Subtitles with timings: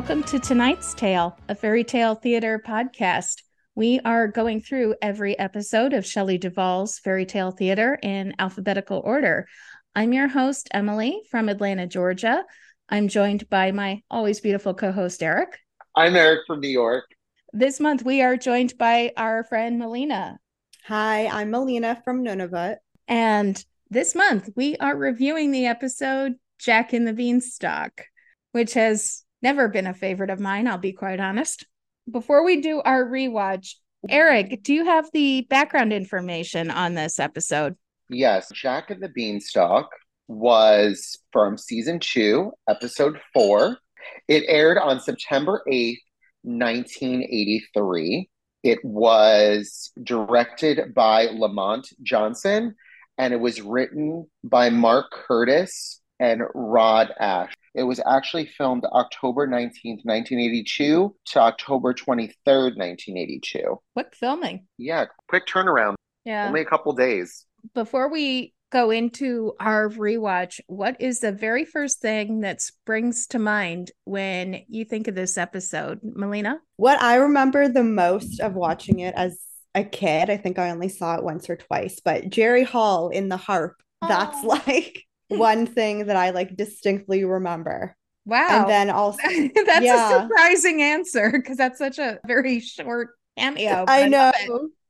[0.00, 3.42] Welcome to tonight's tale, a fairy tale theater podcast.
[3.74, 9.46] We are going through every episode of Shelley Duvall's Faerie Tale Theatre in alphabetical order.
[9.94, 12.46] I'm your host, Emily from Atlanta, Georgia.
[12.88, 15.58] I'm joined by my always beautiful co host, Eric.
[15.94, 17.04] I'm Eric from New York.
[17.52, 20.38] This month, we are joined by our friend Melina.
[20.86, 22.76] Hi, I'm Melina from Nunavut.
[23.06, 28.06] And this month, we are reviewing the episode Jack in the Beanstalk,
[28.52, 31.66] which has never been a favorite of mine, I'll be quite honest.
[32.10, 33.74] Before we do our rewatch,
[34.08, 37.76] Eric, do you have the background information on this episode?
[38.08, 39.88] Yes, Jack and the Beanstalk
[40.26, 43.78] was from season two, episode four.
[44.26, 45.98] It aired on September 8th,
[46.42, 48.28] 1983.
[48.62, 52.74] It was directed by Lamont Johnson
[53.18, 57.52] and it was written by Mark Curtis and Rod Ash.
[57.74, 63.80] It was actually filmed October 19th, 1982 to October 23rd, 1982.
[63.94, 64.66] Quick filming.
[64.78, 65.94] Yeah, quick turnaround.
[66.24, 66.48] Yeah.
[66.48, 67.46] Only a couple days.
[67.74, 73.38] Before we go into our rewatch, what is the very first thing that springs to
[73.38, 76.58] mind when you think of this episode, Melina?
[76.76, 79.38] What I remember the most of watching it as
[79.74, 83.28] a kid, I think I only saw it once or twice, but Jerry Hall in
[83.28, 84.60] the harp, that's Oh.
[84.66, 85.04] like
[85.38, 87.94] one thing that I like distinctly remember.
[88.26, 88.48] Wow.
[88.50, 93.84] And then also, that's a surprising answer because that's such a very short cameo.
[93.88, 94.32] I know.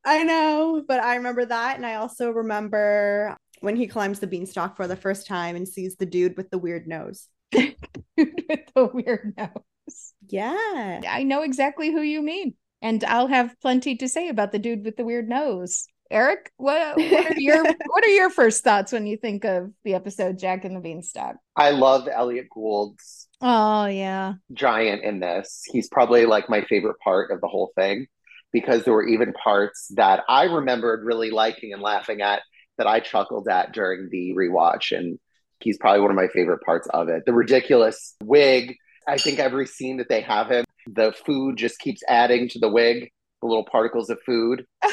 [0.04, 1.76] I know, but I remember that.
[1.76, 5.96] And I also remember when he climbs the beanstalk for the first time and sees
[5.96, 7.28] the dude with the weird nose.
[7.52, 7.74] with
[8.16, 10.14] the weird nose.
[10.28, 11.00] Yeah.
[11.06, 12.54] I know exactly who you mean.
[12.80, 15.86] And I'll have plenty to say about the dude with the weird nose.
[16.10, 19.94] Eric, what, what are your what are your first thoughts when you think of the
[19.94, 21.36] episode Jack and the Beanstalk?
[21.54, 24.34] I love Elliott Gould's Oh yeah.
[24.52, 25.62] giant in this.
[25.66, 28.06] He's probably like my favorite part of the whole thing
[28.52, 32.42] because there were even parts that I remembered really liking and laughing at
[32.76, 34.96] that I chuckled at during the rewatch.
[34.96, 35.18] And
[35.60, 37.22] he's probably one of my favorite parts of it.
[37.24, 38.74] The ridiculous wig.
[39.06, 42.68] I think every scene that they have him, the food just keeps adding to the
[42.68, 43.10] wig,
[43.40, 44.66] the little particles of food.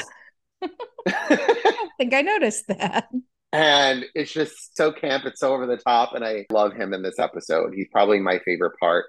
[0.62, 3.08] I think I noticed that.
[3.52, 7.00] and it's just so camp it's so over the top and i love him in
[7.02, 9.06] this episode he's probably my favorite part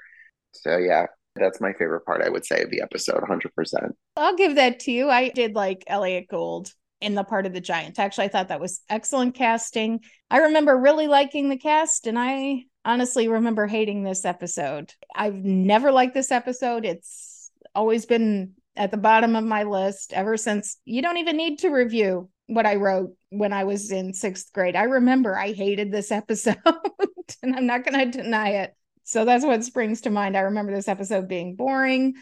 [0.54, 1.06] so yeah
[1.36, 4.92] that's my favorite part i would say of the episode 100% I'll give that to
[4.92, 5.10] you.
[5.10, 6.72] I did like Elliott Gould
[7.02, 8.00] in the part of the giant.
[8.00, 10.02] Actually, I thought that was excellent casting.
[10.30, 14.94] I remember really liking the cast, and I honestly remember hating this episode.
[15.16, 16.84] I've never liked this episode.
[16.86, 20.78] It's always been at the bottom of my list ever since.
[20.86, 24.76] You don't even need to review what I wrote when I was in sixth grade.
[24.76, 26.58] I remember I hated this episode,
[27.44, 28.76] and I'm not going to deny it.
[29.04, 30.38] So that's what springs to mind.
[30.38, 32.16] I remember this episode being boring.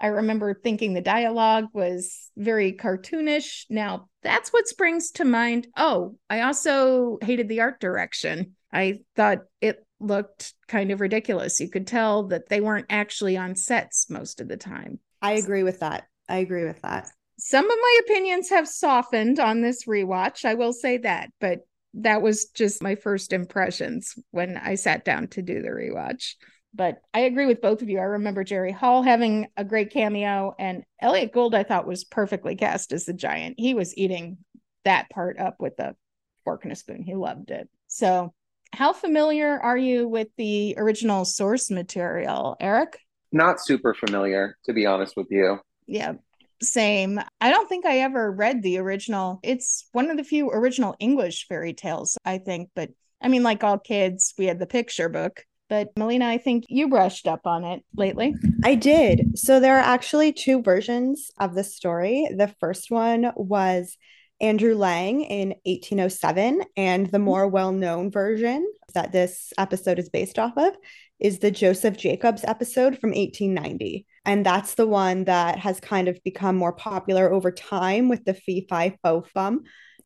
[0.00, 3.66] I remember thinking the dialogue was very cartoonish.
[3.68, 5.68] Now, that's what springs to mind.
[5.76, 8.56] Oh, I also hated the art direction.
[8.72, 11.60] I thought it looked kind of ridiculous.
[11.60, 15.00] You could tell that they weren't actually on sets most of the time.
[15.22, 16.04] I agree with that.
[16.28, 17.10] I agree with that.
[17.38, 20.44] Some of my opinions have softened on this rewatch.
[20.44, 21.60] I will say that, but
[21.94, 26.34] that was just my first impressions when I sat down to do the rewatch.
[26.72, 27.98] But I agree with both of you.
[27.98, 32.54] I remember Jerry Hall having a great cameo, and Elliott Gould, I thought, was perfectly
[32.54, 33.56] cast as the giant.
[33.58, 34.38] He was eating
[34.84, 35.96] that part up with a
[36.44, 37.02] fork and a spoon.
[37.02, 37.68] He loved it.
[37.88, 38.32] So,
[38.72, 43.00] how familiar are you with the original source material, Eric?
[43.32, 46.14] Not super familiar to be honest with you Yeah,
[46.62, 47.20] same.
[47.40, 49.40] I don't think I ever read the original.
[49.42, 52.70] It's one of the few original English fairy tales, I think.
[52.74, 52.90] But
[53.22, 55.44] I mean, like all kids, we had the picture book.
[55.68, 58.34] But Melina, I think you brushed up on it lately.
[58.64, 59.38] I did.
[59.38, 62.28] So there are actually two versions of the story.
[62.36, 63.96] The first one was
[64.40, 67.24] Andrew Lang in 1807, and the mm-hmm.
[67.24, 70.74] more well known version that this episode is based off of
[71.18, 74.06] is the Joseph Jacobs episode from 1890.
[74.24, 78.34] And that's the one that has kind of become more popular over time with the
[78.34, 79.60] fee fi fo fum.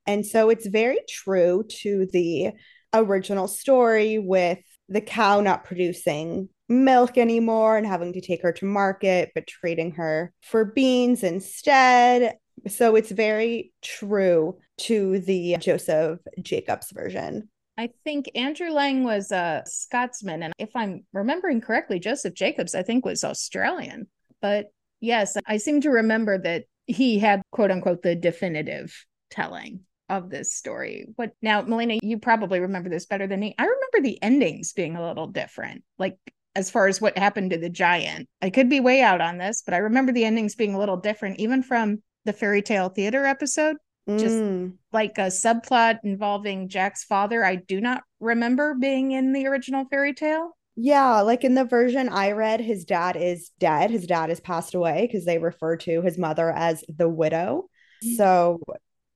[0.06, 2.50] And so it's very true to the
[2.92, 4.58] original story with
[4.88, 9.92] the cow not producing milk anymore and having to take her to market, but trading
[9.92, 12.36] her for beans instead.
[12.68, 17.48] So it's very true to the Joseph Jacobs version.
[17.76, 20.42] I think Andrew Lang was a Scotsman.
[20.42, 24.06] And if I'm remembering correctly, Joseph Jacobs, I think, was Australian.
[24.40, 28.94] But yes, I seem to remember that he had quote unquote the definitive
[29.30, 31.06] telling of this story.
[31.16, 33.54] What now, Melina, you probably remember this better than me.
[33.58, 35.82] I remember the endings being a little different.
[35.98, 36.18] Like
[36.56, 38.28] as far as what happened to the giant.
[38.40, 40.96] I could be way out on this, but I remember the endings being a little
[40.96, 43.76] different, even from the fairy tale theater episode.
[44.06, 44.74] Just Mm.
[44.92, 50.12] like a subplot involving Jack's father, I do not remember being in the original fairy
[50.12, 50.50] tale.
[50.76, 53.90] Yeah, like in the version I read, his dad is dead.
[53.90, 57.70] His dad has passed away because they refer to his mother as the widow.
[58.16, 58.60] So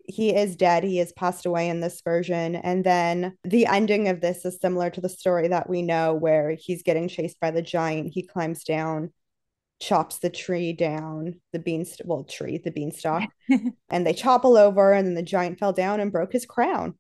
[0.07, 0.85] he is dead.
[0.85, 2.55] He has passed away in this version.
[2.57, 6.53] And then the ending of this is similar to the story that we know where
[6.59, 8.13] he's getting chased by the giant.
[8.15, 9.13] He climbs down,
[9.81, 13.29] chops the tree down, the beanstalk, well, tree, the beanstalk,
[13.91, 14.93] and they topple over.
[14.93, 16.95] And then the giant fell down and broke his crown.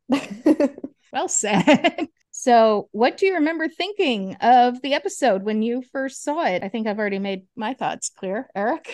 [1.13, 2.09] Well said.
[2.31, 6.63] so, what do you remember thinking of the episode when you first saw it?
[6.63, 8.49] I think I've already made my thoughts clear.
[8.55, 8.93] Eric?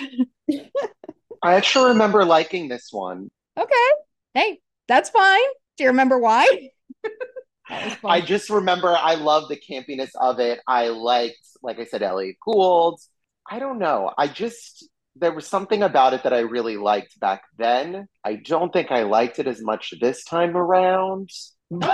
[1.43, 3.29] I actually remember liking this one.
[3.59, 3.75] okay.
[4.33, 5.43] Hey, that's fine.
[5.77, 6.71] Do you remember why?
[7.69, 8.11] that was fun.
[8.11, 10.61] I just remember I love the campiness of it.
[10.67, 13.01] I liked, like I said, Elliott Gould.
[13.51, 14.13] I don't know.
[14.17, 18.09] I just there was something about it that I really liked back then.
[18.25, 21.31] I don't think I liked it as much this time around.
[21.71, 21.87] but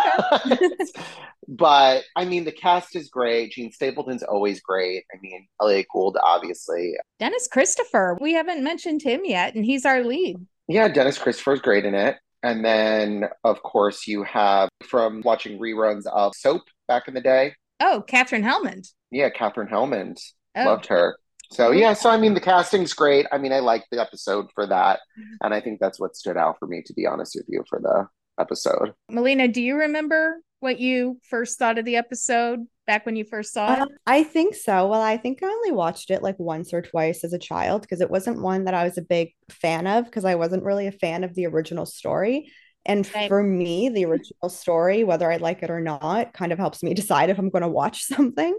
[2.16, 3.52] I mean, the cast is great.
[3.52, 5.04] Jean Stapleton's always great.
[5.14, 6.94] I mean, Elliott Gould, obviously.
[7.18, 8.16] Dennis Christopher.
[8.20, 10.36] We haven't mentioned him yet, and he's our lead.
[10.68, 12.16] Yeah, Dennis Christopher's great in it.
[12.42, 17.54] And then, of course, you have from watching reruns of Soap back in the day.
[17.80, 18.88] Oh, Katherine Helmond.
[19.10, 20.18] Yeah, Katherine Helmond.
[20.56, 21.16] Oh, Loved her.
[21.52, 23.26] So yeah, so I mean the casting's great.
[23.32, 25.00] I mean I like the episode for that.
[25.42, 27.80] And I think that's what stood out for me to be honest with you for
[27.80, 28.06] the
[28.40, 28.94] episode.
[29.10, 33.52] Melina, do you remember what you first thought of the episode back when you first
[33.52, 33.80] saw it?
[33.80, 34.86] Um, I think so.
[34.88, 38.00] Well, I think I only watched it like once or twice as a child because
[38.00, 40.92] it wasn't one that I was a big fan of because I wasn't really a
[40.92, 42.52] fan of the original story.
[42.86, 43.28] And Right.
[43.28, 46.94] for me, the original story, whether I like it or not, kind of helps me
[46.94, 48.56] decide if I'm going to watch something,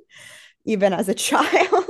[0.65, 1.85] even as a child.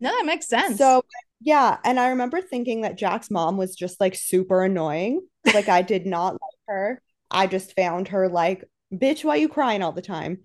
[0.00, 0.78] No, that makes sense.
[0.78, 1.02] So,
[1.40, 1.78] yeah.
[1.84, 5.26] And I remember thinking that Jack's mom was just like super annoying.
[5.54, 7.02] Like, I did not like her.
[7.30, 10.38] I just found her like, bitch, why you crying all the time?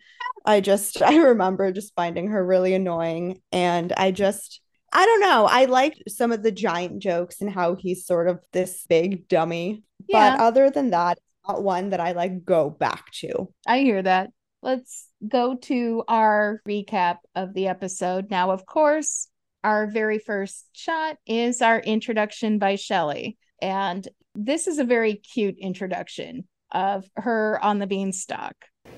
[0.46, 3.42] I just, I remember just finding her really annoying.
[3.52, 4.62] And I just,
[4.94, 5.48] I don't know.
[5.50, 9.84] I liked some of the giant jokes and how he's sort of this big dummy.
[10.08, 10.38] Yeah.
[10.38, 13.52] But other than that, it's not one that I like go back to.
[13.68, 14.30] I hear that.
[14.62, 18.32] Let's go to our recap of the episode.
[18.32, 19.28] Now, of course,
[19.66, 23.36] our very first shot is our introduction by Shelley.
[23.60, 28.54] And this is a very cute introduction of her on the beanstalk.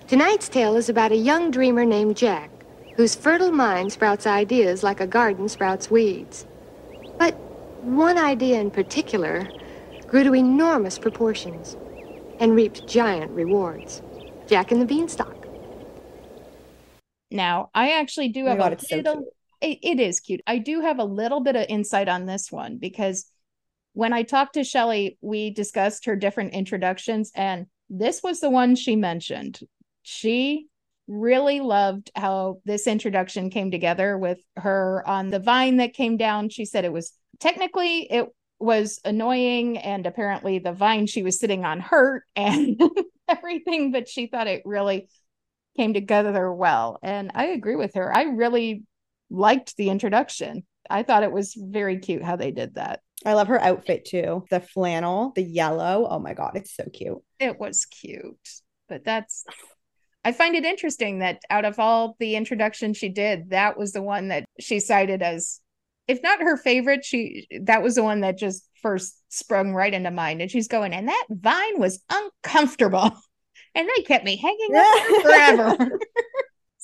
[0.07, 2.51] Tonight's tale is about a young dreamer named Jack,
[2.97, 6.45] whose fertile mind sprouts ideas like a garden sprouts weeds.
[7.17, 7.33] But
[7.81, 9.47] one idea in particular
[10.05, 11.77] grew to enormous proportions
[12.41, 14.01] and reaped giant rewards.
[14.47, 15.47] Jack and the Beanstalk.
[17.31, 19.27] Now, I actually do Oh have God, a it's so little, cute.
[19.62, 20.42] It, it is cute.
[20.48, 23.25] I do have a little bit of insight on this one because
[23.94, 28.75] when I talked to Shelley, we discussed her different introductions, and this was the one
[28.75, 29.59] she mentioned.
[30.04, 30.68] She
[31.07, 36.50] really loved how this introduction came together with her on the vine that came down.
[36.50, 38.27] She said it was technically it
[38.60, 42.79] was annoying, and apparently the vine she was sitting on hurt and
[43.27, 45.08] everything, but she thought it really
[45.75, 47.00] came together well.
[47.01, 48.15] And I agree with her.
[48.15, 48.84] I really
[49.29, 50.65] liked the introduction.
[50.89, 53.01] I thought it was very cute how they did that.
[53.25, 54.46] I love her outfit too.
[54.50, 56.07] The flannel, the yellow.
[56.10, 57.17] Oh my God, it's so cute.
[57.39, 58.50] It was cute.
[58.88, 59.43] But that's
[60.24, 64.01] I find it interesting that out of all the introductions she did, that was the
[64.01, 65.62] one that she cited as
[66.07, 70.12] if not her favorite, she that was the one that just first sprung right into
[70.12, 70.41] mind.
[70.41, 73.12] And she's going, and that vine was uncomfortable.
[73.75, 76.00] And they kept me hanging up forever.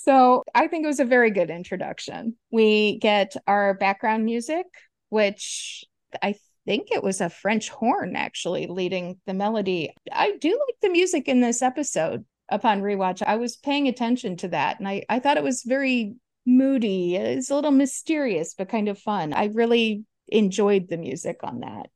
[0.04, 2.36] So I think it was a very good introduction.
[2.52, 4.66] We get our background music,
[5.08, 5.86] which
[6.22, 9.94] I think it was a French horn actually leading the melody.
[10.12, 13.24] I do like the music in this episode upon rewatch.
[13.26, 17.16] I was paying attention to that and I, I thought it was very moody.
[17.16, 19.32] It's a little mysterious, but kind of fun.
[19.32, 21.88] I really enjoyed the music on that.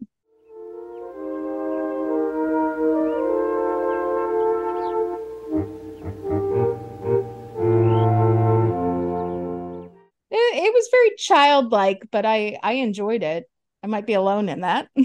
[10.98, 13.50] Very childlike, but I I enjoyed it.
[13.84, 14.90] I might be alone in that.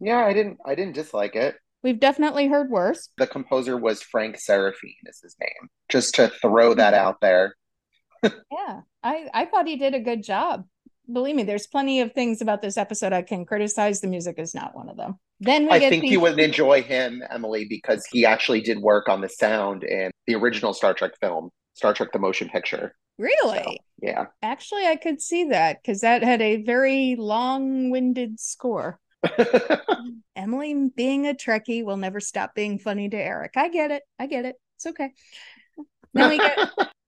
[0.00, 1.56] Yeah, I didn't I didn't dislike it.
[1.82, 3.08] We've definitely heard worse.
[3.16, 5.70] The composer was Frank Serafine, is his name.
[5.88, 7.54] Just to throw that out there.
[8.22, 10.64] Yeah, I I thought he did a good job.
[11.10, 14.00] Believe me, there's plenty of things about this episode I can criticize.
[14.00, 15.18] The music is not one of them.
[15.40, 19.08] Then we I think the, you would enjoy him, Emily, because he actually did work
[19.08, 21.50] on the sound in the original Star Trek film.
[21.74, 22.94] Star Trek the Motion Picture.
[23.18, 23.58] Really?
[23.58, 24.26] So, yeah.
[24.42, 28.98] Actually, I could see that because that had a very long winded score.
[30.36, 33.52] Emily being a Trekkie will never stop being funny to Eric.
[33.56, 34.02] I get it.
[34.18, 34.56] I get it.
[34.76, 35.10] It's okay.
[36.12, 36.58] Now we get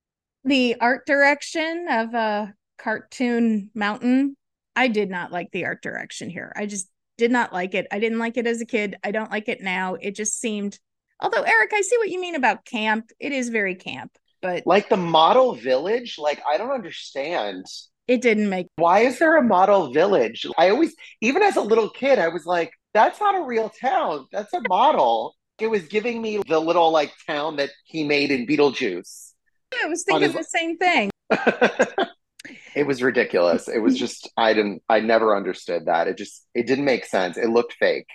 [0.44, 4.36] the art direction of a cartoon mountain.
[4.74, 6.52] I did not like the art direction here.
[6.56, 7.86] I just did not like it.
[7.90, 8.96] I didn't like it as a kid.
[9.02, 9.94] I don't like it now.
[9.94, 10.78] It just seemed,
[11.20, 13.10] although, Eric, I see what you mean about camp.
[13.18, 17.66] It is very camp, but like the model village, like I don't understand.
[18.08, 18.68] It didn't make.
[18.76, 20.46] Why is there a model village?
[20.56, 24.26] I always, even as a little kid, I was like, that's not a real town.
[24.32, 25.34] That's a model.
[25.58, 29.32] it was giving me the little like town that he made in Beetlejuice.
[29.82, 30.34] I was thinking his...
[30.34, 31.10] the same thing.
[32.74, 33.68] it was ridiculous.
[33.68, 36.08] It was just I didn't I never understood that.
[36.08, 37.36] It just it didn't make sense.
[37.36, 38.06] It looked fake.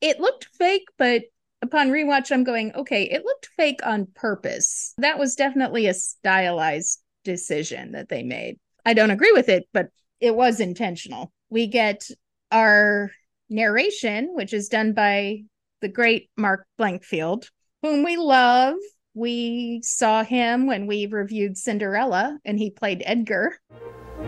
[0.00, 1.22] It looked fake, but
[1.62, 4.94] upon rewatch I'm going, okay, it looked fake on purpose.
[4.98, 8.58] That was definitely a stylized decision that they made.
[8.84, 9.88] I don't agree with it, but
[10.20, 11.32] it was intentional.
[11.50, 12.08] We get
[12.52, 13.10] our
[13.48, 15.42] narration, which is done by
[15.80, 17.48] the great Mark Blankfield,
[17.82, 18.76] whom we love.
[19.14, 23.58] We saw him when we reviewed Cinderella, and he played Edgar.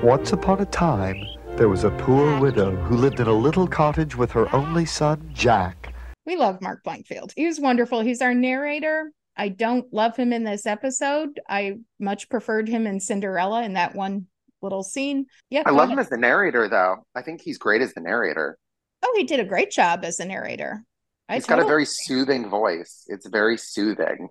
[0.02, 1.22] Once upon a time,
[1.56, 5.30] there was a poor widow who lived in a little cottage with her only son,
[5.34, 5.94] Jack.
[6.28, 7.32] We love Mark Blankfield.
[7.34, 8.02] He was wonderful.
[8.02, 9.10] He's our narrator.
[9.34, 11.40] I don't love him in this episode.
[11.48, 14.26] I much preferred him in Cinderella in that one
[14.60, 15.24] little scene.
[15.48, 15.92] Yeah, I love ahead.
[15.92, 17.06] him as the narrator, though.
[17.14, 18.58] I think he's great as the narrator.
[19.02, 20.84] Oh, he did a great job as a narrator.
[21.30, 21.62] I he's totally...
[21.62, 23.04] got a very soothing voice.
[23.06, 24.28] It's very soothing.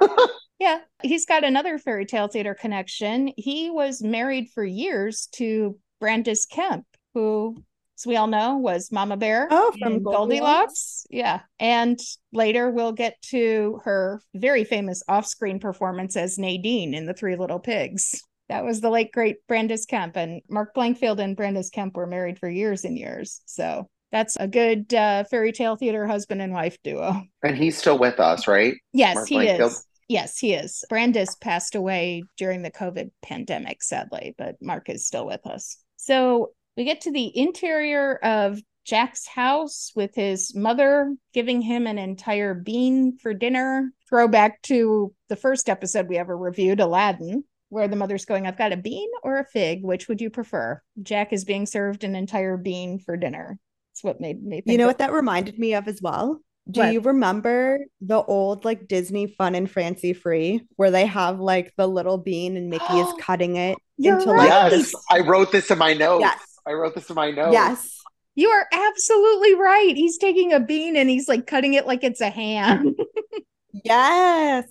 [0.58, 3.30] yeah, he's got another fairy tale theater connection.
[3.36, 7.62] He was married for years to Brandis Kemp, who,
[7.98, 9.48] as we all know, was Mama Bear.
[9.50, 10.16] Oh, from Goldilocks.
[10.16, 11.06] Goldilocks.
[11.10, 11.40] Yeah.
[11.58, 11.98] And
[12.32, 17.36] later we'll get to her very famous off screen performance as Nadine in The Three
[17.36, 18.20] Little Pigs.
[18.48, 22.38] That was the late great Brandis Kemp, and Mark Blankfield and Brandis Kemp were married
[22.38, 23.40] for years and years.
[23.46, 27.22] So that's a good uh, fairy tale theater husband and wife duo.
[27.42, 28.74] And he's still with us, right?
[28.92, 29.66] Yes, Mark he Blankfield?
[29.68, 29.86] is.
[30.08, 30.84] Yes, he is.
[30.90, 35.78] Brandis passed away during the COVID pandemic, sadly, but Mark is still with us.
[35.96, 41.98] So we get to the interior of Jack's house with his mother giving him an
[41.98, 43.92] entire bean for dinner.
[44.08, 48.72] Throwback to the first episode we ever reviewed, Aladdin, where the mother's going, I've got
[48.72, 49.82] a bean or a fig.
[49.82, 50.82] Which would you prefer?
[51.02, 53.58] Jack is being served an entire bean for dinner.
[53.92, 56.40] It's what made me You know what that reminded me of as well?
[56.70, 56.92] Do what?
[56.92, 61.86] you remember the old like Disney Fun and Fancy Free where they have like the
[61.86, 64.48] little bean and Mickey is cutting it You're into right.
[64.48, 64.94] like Yes, this...
[65.10, 66.22] I wrote this in my notes.
[66.22, 66.53] Yes.
[66.66, 67.52] I wrote this in my notes.
[67.52, 68.00] Yes.
[68.34, 69.92] You are absolutely right.
[69.94, 72.96] He's taking a bean and he's like cutting it like it's a ham.
[73.84, 74.66] yes.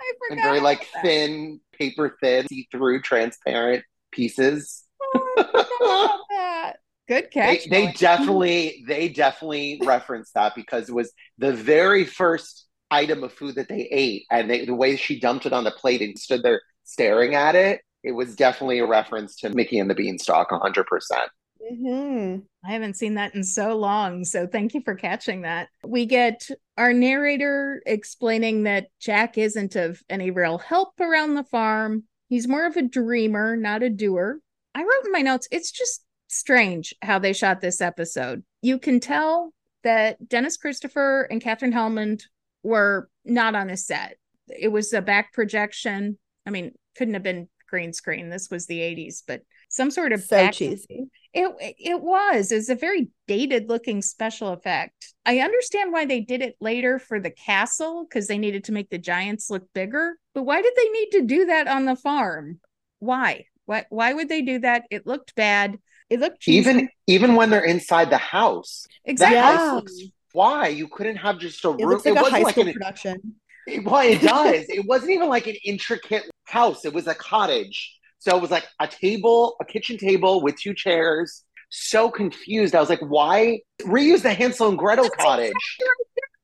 [0.00, 0.30] I forgot.
[0.30, 1.02] And very like that.
[1.02, 4.84] thin, paper thin, see-through, transparent pieces.
[5.00, 6.76] Oh, that.
[7.08, 7.64] Good catch.
[7.64, 13.32] They, they definitely they definitely referenced that because it was the very first item of
[13.32, 16.18] food that they ate, and they, the way she dumped it on the plate and
[16.18, 20.48] stood there staring at it, it was definitely a reference to Mickey and the Beanstalk,
[20.50, 21.30] hundred percent.
[21.70, 22.40] Mm-hmm.
[22.64, 24.24] I haven't seen that in so long.
[24.24, 25.68] So thank you for catching that.
[25.84, 32.04] We get our narrator explaining that Jack isn't of any real help around the farm.
[32.28, 34.40] He's more of a dreamer, not a doer.
[34.74, 38.44] I wrote in my notes, it's just strange how they shot this episode.
[38.62, 39.52] You can tell
[39.82, 42.22] that Dennis Christopher and Katherine Helmond
[42.62, 44.16] were not on a set.
[44.48, 46.18] It was a back projection.
[46.46, 48.30] I mean, couldn't have been green screen.
[48.30, 51.08] This was the 80s, but some sort of so back- cheesy.
[51.34, 52.50] It it was.
[52.52, 55.14] It's a very dated looking special effect.
[55.26, 58.88] I understand why they did it later for the castle because they needed to make
[58.88, 60.16] the giants look bigger.
[60.34, 62.60] But why did they need to do that on the farm?
[62.98, 63.44] Why?
[63.66, 64.84] Why why would they do that?
[64.90, 65.78] It looked bad.
[66.08, 66.58] It looked cheesy.
[66.58, 68.86] even even when they're inside the house.
[69.04, 69.36] Exactly.
[69.36, 71.80] The house looks, why you couldn't have just a room?
[71.80, 73.34] It looks like it a high like school an, production.
[73.66, 74.64] It, well, it does.
[74.70, 76.84] it wasn't even like an intricate house.
[76.84, 77.94] It was a cottage.
[78.18, 81.44] So it was like a table, a kitchen table with two chairs.
[81.70, 82.74] So confused.
[82.74, 85.52] I was like, why reuse the Hansel and Gretel cottage?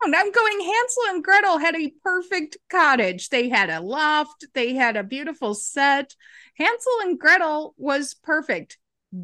[0.04, 3.30] I'm going Hansel and Gretel had a perfect cottage.
[3.30, 6.14] They had a loft, they had a beautiful set.
[6.56, 8.76] Hansel and Gretel was perfect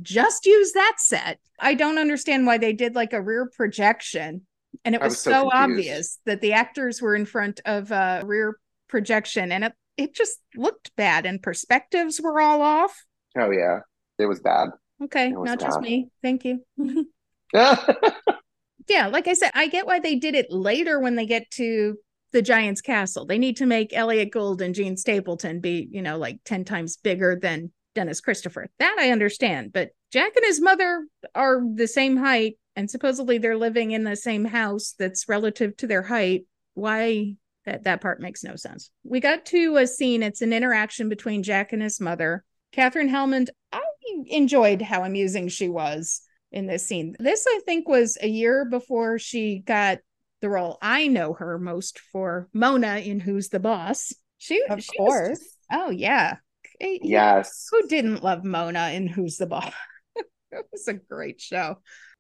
[0.02, 1.40] just use that set.
[1.58, 4.42] I don't understand why they did like a rear projection.
[4.84, 8.22] And it was, was so, so obvious that the actors were in front of a
[8.24, 8.58] rear
[8.88, 13.04] projection and it, it just looked bad and perspectives were all off.
[13.38, 13.80] Oh, yeah.
[14.18, 14.70] It was bad.
[15.02, 15.32] Okay.
[15.32, 15.66] Was not bad.
[15.66, 16.10] just me.
[16.22, 16.64] Thank you.
[17.54, 19.06] yeah.
[19.08, 21.96] Like I said, I get why they did it later when they get to
[22.32, 23.26] the Giant's castle.
[23.26, 26.96] They need to make Elliott Gould and Jean Stapleton be, you know, like 10 times
[26.96, 28.68] bigger than Dennis Christopher.
[28.78, 29.72] That I understand.
[29.72, 34.16] But Jack and his mother are the same height, and supposedly they're living in the
[34.16, 36.44] same house that's relative to their height.
[36.74, 37.36] Why
[37.70, 38.90] that that part makes no sense.
[39.04, 40.22] We got to a scene.
[40.22, 42.44] It's an interaction between Jack and his mother.
[42.72, 43.48] Katherine Helmond.
[43.72, 43.82] I
[44.26, 46.22] enjoyed how amusing she was
[46.52, 47.14] in this scene.
[47.18, 49.98] This I think was a year before she got
[50.40, 50.78] the role.
[50.82, 54.12] I know her most for Mona in Who's the Boss.
[54.38, 55.38] She Of she course.
[55.38, 56.36] just- oh yeah.
[56.80, 57.66] Yes.
[57.70, 59.72] Who didn't love Mona in Who's the Boss?
[60.16, 61.76] it was a great show.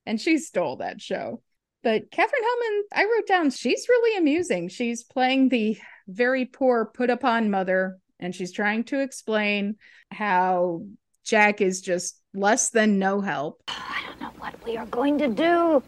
[0.06, 1.42] And she stole that show.
[1.82, 4.68] But Katherine Helmond, I wrote down, she's really amusing.
[4.68, 9.76] She's playing the very poor, put upon mother, and she's trying to explain
[10.10, 10.82] how
[11.24, 13.62] Jack is just less than no help.
[13.68, 15.82] Oh, I don't know what we are going to do.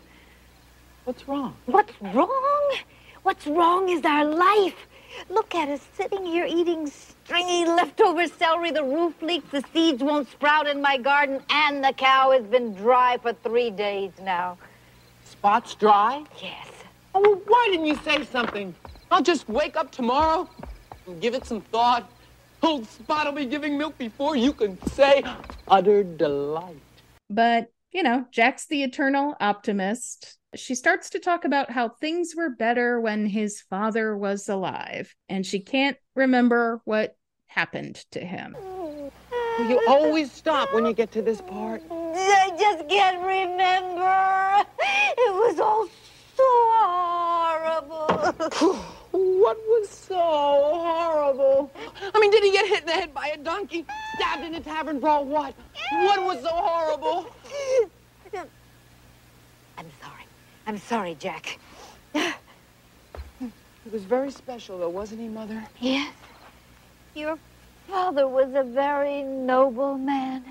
[1.05, 1.57] What's wrong?
[1.67, 2.77] What's wrong?
[3.23, 4.87] What's wrong is our life.
[5.29, 8.71] Look at us sitting here eating stringy leftover celery.
[8.71, 12.75] The roof leaks, the seeds won't sprout in my garden, and the cow has been
[12.75, 14.57] dry for three days now.
[15.43, 16.23] Spot's dry?
[16.41, 16.69] Yes.
[17.17, 18.73] Oh, well, why didn't you say something?
[19.11, 20.49] I'll just wake up tomorrow
[21.09, 22.09] and give it some thought.
[22.63, 25.25] Old Spot will be giving milk before you can say
[25.67, 26.77] utter delight.
[27.29, 30.39] But, you know, Jack's the eternal optimist.
[30.55, 35.45] She starts to talk about how things were better when his father was alive, and
[35.45, 38.55] she can't remember what happened to him.
[39.59, 41.83] You always stop when you get to this part.
[42.53, 44.67] I just can't remember.
[45.17, 45.89] It was all
[46.37, 46.45] so
[46.75, 48.09] horrible.
[49.13, 51.71] What was so horrible?
[52.15, 53.85] I mean, did he get hit in the head by a donkey?
[54.15, 55.27] Stabbed in a tavern brawl?
[55.27, 55.55] What?
[55.93, 57.27] What was so horrible?
[59.77, 60.25] I'm sorry.
[60.67, 61.59] I'm sorry, Jack.
[62.15, 65.63] He was very special, though, wasn't he, Mother?
[65.79, 66.15] Yes.
[67.15, 67.39] Your
[67.89, 70.43] father was a very noble man.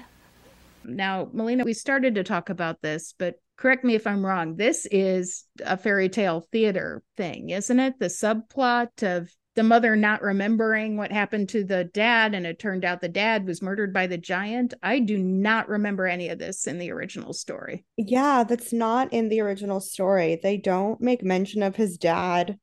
[0.83, 4.55] Now, Melina, we started to talk about this, but correct me if I'm wrong.
[4.55, 7.99] This is a fairy tale theater thing, isn't it?
[7.99, 12.85] The subplot of the mother not remembering what happened to the dad, and it turned
[12.85, 14.73] out the dad was murdered by the giant.
[14.81, 17.85] I do not remember any of this in the original story.
[17.97, 20.39] Yeah, that's not in the original story.
[20.41, 22.57] They don't make mention of his dad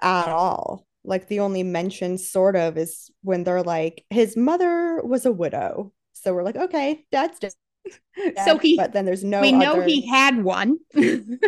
[0.00, 0.86] at all.
[1.02, 5.92] Like the only mention, sort of, is when they're like, his mother was a widow.
[6.24, 7.52] So we're like, okay, dad's dead.
[8.44, 10.78] so he, but then there's no we know other- he had one.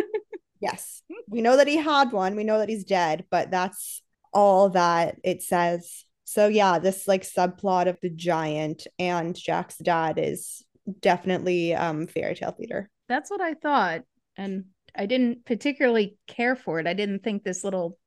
[0.59, 2.35] Yes, we know that he had one.
[2.35, 4.01] We know that he's dead, but that's
[4.33, 6.03] all that it says.
[6.23, 10.63] So yeah, this like subplot of the giant and Jack's dad is
[10.99, 12.89] definitely um fairy tale theater.
[13.07, 14.01] That's what I thought.
[14.35, 16.87] And I didn't particularly care for it.
[16.87, 17.97] I didn't think this little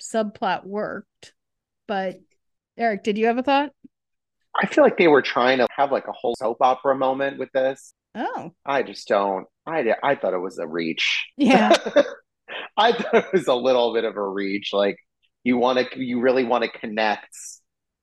[0.00, 1.34] subplot worked.
[1.86, 2.16] But
[2.76, 3.70] Eric, did you have a thought?
[4.54, 7.50] I feel like they were trying to have like a whole soap opera moment with
[7.52, 7.94] this.
[8.14, 9.46] Oh, I just don't.
[9.66, 11.26] I I thought it was a reach.
[11.36, 11.76] yeah.
[12.76, 14.70] I thought it was a little bit of a reach.
[14.72, 14.96] Like
[15.44, 17.28] you want to, you really want to connect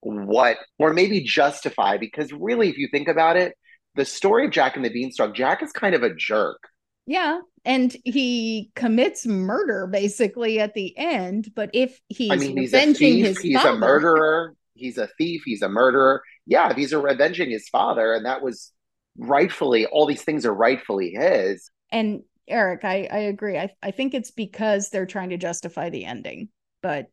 [0.02, 3.54] what, or maybe justify, because really, if you think about it,
[3.96, 6.60] the story of Jack and the Beanstalk, Jack is kind of a jerk.
[7.06, 7.40] Yeah.
[7.66, 11.52] And he commits murder basically at the end.
[11.56, 15.10] But if he's I mean, he's a thief, his he's father, a murderer, he's a
[15.18, 16.22] thief, he's a murderer.
[16.50, 18.72] Yeah, if he's avenging his father, and that was
[19.18, 21.70] rightfully, all these things are rightfully his.
[21.92, 23.60] and Eric, I, I agree.
[23.60, 26.50] I, I think it's because they're trying to justify the ending.
[26.82, 27.06] But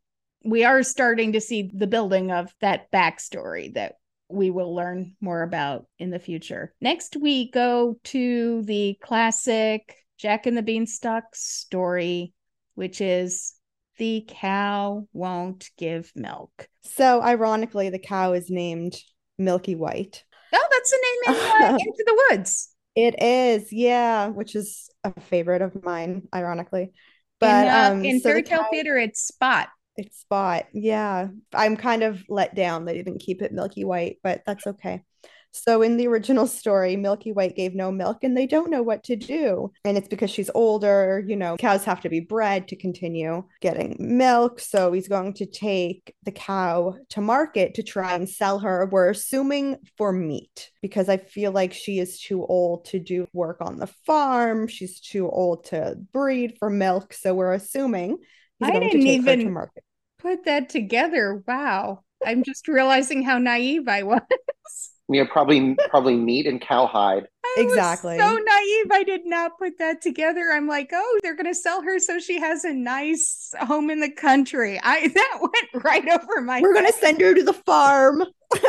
[0.43, 3.97] we are starting to see the building of that backstory that
[4.31, 6.73] we will learn more about in the future.
[6.81, 12.33] Next, we go to the classic Jack and the Beanstalk story,
[12.75, 13.53] which is
[13.99, 16.69] the cow won't give milk.
[16.83, 18.97] So ironically, the cow is named
[19.39, 20.25] Milky White.
[20.55, 22.71] Oh, that's the name in uh, Into the Woods.
[22.95, 26.93] It is, yeah, which is a favorite of mine, ironically.
[27.39, 29.69] But in, uh, um, in so fairy tale theater, it's Spot.
[29.97, 30.65] It's Spot.
[30.73, 31.29] Yeah.
[31.55, 35.03] I'm kind of let down they didn't keep it Milky White, but that's okay.
[35.53, 39.05] So in the original story, Milky White gave no milk and they don't know what
[39.05, 39.73] to do.
[39.85, 43.97] And it's because she's older, you know, cows have to be bred to continue getting
[43.99, 44.61] milk.
[44.61, 48.89] So he's going to take the cow to market to try and sell her.
[48.91, 53.59] We're assuming for meat because I feel like she is too old to do work
[53.61, 54.69] on the farm.
[54.69, 57.13] She's too old to breed for milk.
[57.15, 58.19] So we're assuming
[58.59, 59.85] he's I going to didn't take her to market.
[60.19, 61.43] Put that together.
[61.47, 62.01] Wow.
[62.25, 64.21] I'm just realizing how naive I was.
[65.09, 67.29] Yeah, probably probably meat and cowhide.
[67.45, 68.19] I Exactly.
[68.19, 68.87] so naive.
[68.93, 70.51] I did not put that together.
[70.53, 74.11] I'm like, oh, they're gonna sell her so she has a nice home in the
[74.11, 74.81] country.
[74.83, 78.25] I that went right over my We're gonna send her to the farm.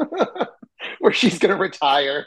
[0.98, 2.26] Where she's gonna retire.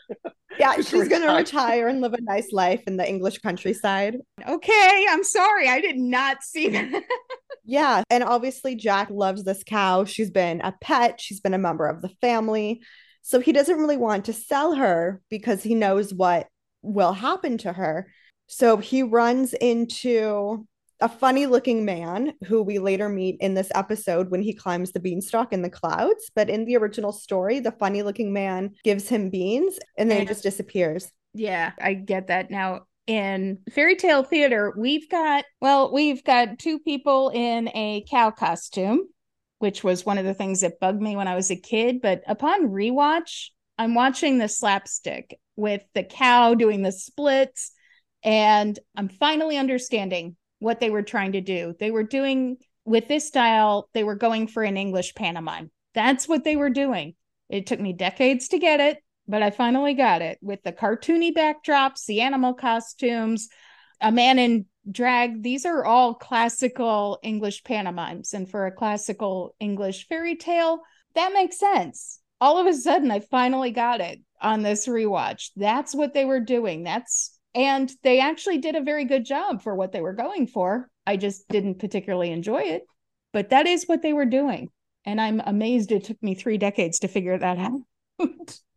[0.60, 1.38] Yeah, Just she's gonna retire.
[1.38, 4.18] retire and live a nice life in the English countryside.
[4.48, 5.70] Okay, I'm sorry.
[5.70, 7.04] I did not see that.
[7.70, 10.06] Yeah, and obviously Jack loves this cow.
[10.06, 12.82] She's been a pet, she's been a member of the family.
[13.28, 16.48] So he doesn't really want to sell her because he knows what
[16.82, 18.08] will happen to her.
[18.46, 20.66] So he runs into
[21.02, 25.02] a funny looking man who we later meet in this episode when he climbs the
[25.02, 26.32] beanstalk in the clouds.
[26.36, 30.26] But in the original story, the funny looking man gives him beans and then he
[30.26, 31.12] just disappears.
[31.34, 32.84] Yeah, I get that now.
[33.08, 39.02] In fairy tale theater, we've got, well, we've got two people in a cow costume,
[39.60, 42.02] which was one of the things that bugged me when I was a kid.
[42.02, 47.72] But upon rewatch, I'm watching the slapstick with the cow doing the splits,
[48.24, 51.76] and I'm finally understanding what they were trying to do.
[51.80, 55.72] They were doing, with this style, they were going for an English pantomime.
[55.94, 57.16] That's what they were doing.
[57.50, 61.34] It took me decades to get it but I finally got it with the cartoony
[61.34, 63.50] backdrops, the animal costumes,
[64.00, 65.44] a man in drag.
[65.44, 68.34] These are all classical English pantomimes.
[68.34, 70.82] And for a classical English fairy tale,
[71.16, 72.20] that makes sense.
[72.40, 75.50] All of a sudden, I finally got it on this rewatch.
[75.56, 76.84] That's what they were doing.
[76.84, 80.90] That's, and they actually did a very good job for what they were going for.
[81.06, 82.84] I just didn't particularly enjoy it,
[83.34, 84.70] but that is what they were doing.
[85.06, 87.80] And I'm amazed it took me three decades to figure that out.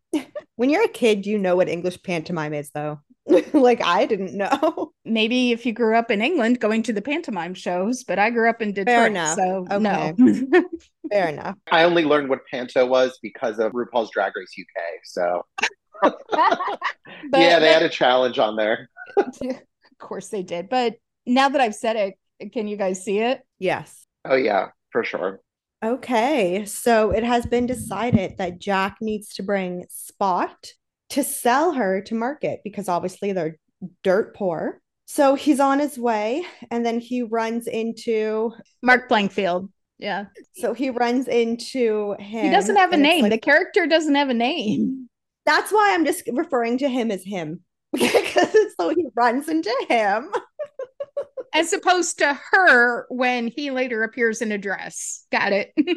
[0.61, 3.01] When you're a kid, you know what English pantomime is, though.
[3.53, 4.93] like I didn't know.
[5.05, 8.49] maybe if you grew up in England going to the pantomime shows, but I grew
[8.49, 9.11] up in Detroit.
[9.11, 9.37] enough.
[9.37, 9.79] So Okay.
[10.17, 10.63] no.
[11.13, 11.57] Fair enough.
[11.71, 14.83] I only learned what panto was because of RuPaul's Drag Race UK.
[15.05, 15.43] So
[16.03, 16.59] But
[17.35, 18.89] yeah, they had a challenge on there.
[19.17, 19.35] of
[19.99, 20.69] course they did.
[20.69, 23.43] But now that I've said it, can you guys see it?
[23.59, 24.07] Yes.
[24.25, 25.41] Oh yeah, for sure.
[25.83, 30.57] Okay, so it has been decided that Jack needs to bring Spot
[31.11, 33.57] to sell her to market because obviously they're
[34.03, 34.81] dirt poor.
[35.07, 39.69] So he's on his way and then he runs into Mark Blankfield.
[39.99, 40.27] Yeah.
[40.57, 42.45] so he runs into him.
[42.47, 43.23] He doesn't have a name.
[43.23, 45.09] like- the character doesn't have a name.
[45.45, 47.61] that's why I'm just referring to him as him.
[47.93, 50.31] because it's so he runs into him.
[51.53, 55.27] As opposed to her when he later appears in a dress.
[55.33, 55.73] Got it.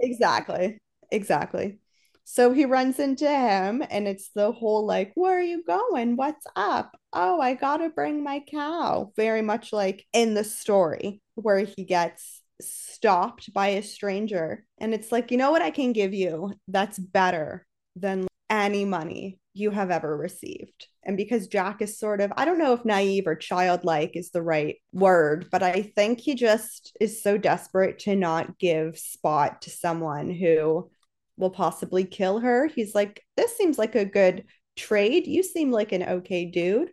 [0.00, 0.78] Exactly.
[1.12, 1.78] Exactly.
[2.24, 6.16] So he runs into him, and it's the whole like, Where are you going?
[6.16, 6.96] What's up?
[7.12, 9.12] Oh, I gotta bring my cow.
[9.16, 14.64] Very much like in the story where he gets stopped by a stranger.
[14.78, 19.38] And it's like, You know what I can give you that's better than any money
[19.54, 20.86] you have ever received.
[21.04, 24.42] And because Jack is sort of, I don't know if naive or childlike is the
[24.42, 29.70] right word, but I think he just is so desperate to not give Spot to
[29.70, 30.90] someone who
[31.36, 32.66] will possibly kill her.
[32.66, 34.44] He's like, this seems like a good
[34.76, 35.26] trade.
[35.26, 36.92] You seem like an okay dude.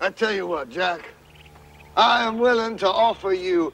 [0.00, 1.08] I tell you what, Jack.
[1.96, 3.72] I am willing to offer you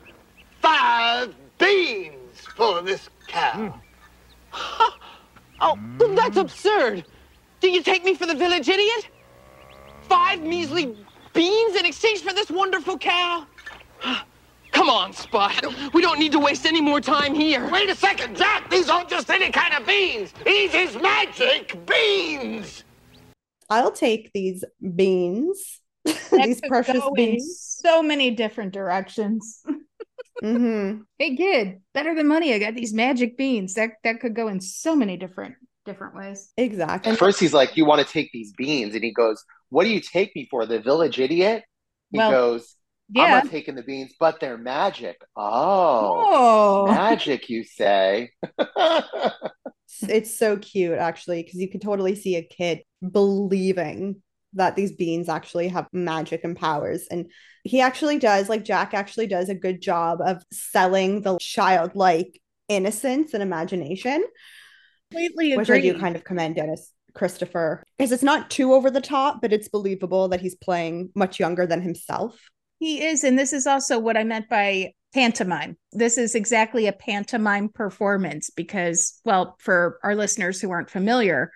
[0.61, 3.81] five beans for this cow.
[4.53, 4.85] Hmm.
[5.61, 7.05] Oh, that's absurd.
[7.61, 9.09] Do you take me for the village idiot?
[10.03, 10.97] Five measly
[11.33, 13.47] beans in exchange for this wonderful cow?
[14.85, 15.95] Come on, Spot.
[15.95, 17.67] We don't need to waste any more time here.
[17.71, 18.69] Wait a second, Jack.
[18.69, 20.35] These aren't just any kind of beans.
[20.45, 22.85] These is magic beans.
[23.71, 24.63] I'll take these
[24.95, 27.61] beans, these precious beans.
[27.83, 29.63] so many different directions.
[30.43, 32.53] hmm hey kid, better than money.
[32.53, 33.73] I got these magic beans.
[33.75, 35.55] That that could go in so many different
[35.87, 36.53] different ways.
[36.59, 37.11] Exactly.
[37.13, 39.89] At first, he's like, "You want to take these beans?" And he goes, "What do
[39.89, 40.67] you take me for?
[40.67, 41.65] The village idiot?"
[42.11, 42.77] He Well, goes,
[43.17, 48.31] "I'm not taking the beans, but they're magic." Oh, Oh, magic, you say?
[50.09, 52.81] It's so cute, actually, because you can totally see a kid
[53.13, 54.23] believing
[54.55, 57.07] that these beans actually have magic and powers.
[57.11, 57.31] And
[57.65, 63.35] he actually does, like Jack actually does a good job of selling the childlike innocence
[63.35, 64.25] and imagination,
[65.11, 69.01] completely which I do kind of commend Dennis Christopher because it's not too over the
[69.01, 72.39] top, but it's believable that he's playing much younger than himself.
[72.79, 75.77] He is, and this is also what I meant by pantomime.
[75.93, 81.53] This is exactly a pantomime performance because, well, for our listeners who aren't familiar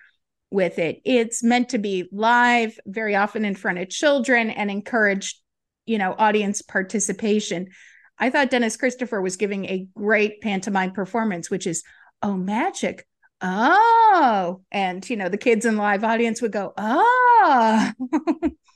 [0.49, 5.39] with it, it's meant to be live, very often in front of children, and encourage,
[5.85, 7.67] you know, audience participation.
[8.17, 11.83] I thought Dennis Christopher was giving a great pantomime performance, which is,
[12.21, 13.05] oh, magic.
[13.41, 17.91] oh, and you know, the kids in the live audience would go, oh.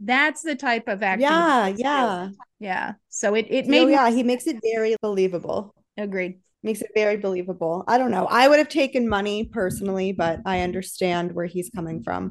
[0.00, 1.26] That's the type of acting.
[1.26, 2.28] Yeah, yeah.
[2.60, 2.92] Yeah.
[3.08, 5.74] So it it No, made me yeah, he makes it very believable.
[5.96, 6.40] agreed.
[6.62, 7.82] Makes it very believable.
[7.88, 8.26] I don't know.
[8.26, 12.30] I would have taken money personally, but I understand where he's coming from.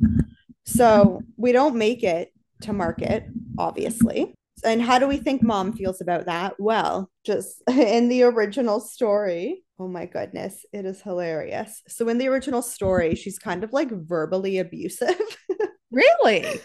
[0.65, 2.29] So we don't make it
[2.61, 3.25] to market,
[3.57, 4.33] obviously.
[4.63, 6.53] And how do we think mom feels about that?
[6.59, 11.81] Well, just in the original story, oh my goodness, it is hilarious.
[11.89, 15.19] So in the original story, she's kind of like verbally abusive.
[15.91, 16.61] Really?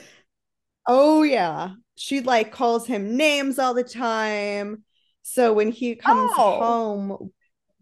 [0.87, 1.71] Oh yeah.
[1.97, 4.85] She like calls him names all the time.
[5.23, 6.59] So when he comes Oh.
[6.61, 7.31] home,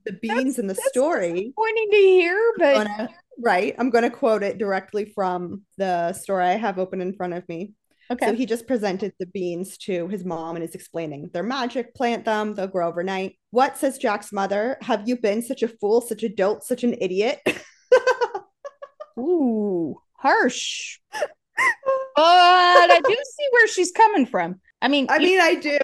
[0.06, 3.74] the beans in the story, disappointing to hear, but gonna, right?
[3.78, 7.72] I'm gonna quote it directly from the story I have open in front of me.
[8.10, 8.26] okay.
[8.26, 12.24] So he just presented the beans to his mom and is explaining they're magic, plant
[12.26, 13.38] them, they'll grow overnight.
[13.50, 14.76] What says Jack's mother?
[14.82, 17.40] Have you been such a fool, such a dolt, such an idiot?
[19.18, 20.98] Ooh, harsh.
[22.16, 24.60] But I do see where she's coming from.
[24.80, 25.78] I mean, I you- mean, I do.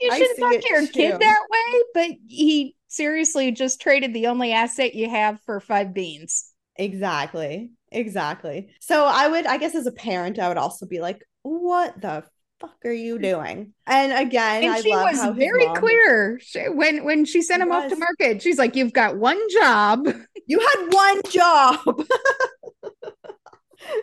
[0.00, 0.92] you shouldn't talk to your too.
[0.92, 5.92] kid that way, but he seriously just traded the only asset you have for five
[5.92, 6.52] beans.
[6.76, 7.72] Exactly.
[7.90, 8.70] Exactly.
[8.80, 12.24] So I would, I guess, as a parent, I would also be like, what the
[12.60, 13.22] fuck are you mm-hmm.
[13.22, 13.72] doing?
[13.86, 17.62] And again, And I she love was how very clear She- when when she sent
[17.62, 18.42] him off to market.
[18.42, 20.06] She's like, "You've got one job."
[20.48, 21.78] You had one job.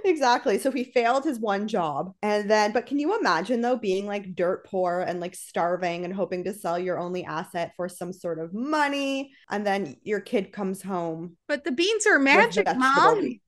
[0.05, 0.57] exactly.
[0.59, 2.13] So he failed his one job.
[2.21, 6.13] And then, but can you imagine though being like dirt poor and like starving and
[6.13, 9.31] hoping to sell your only asset for some sort of money?
[9.49, 13.39] And then your kid comes home But the beans are magic, mom.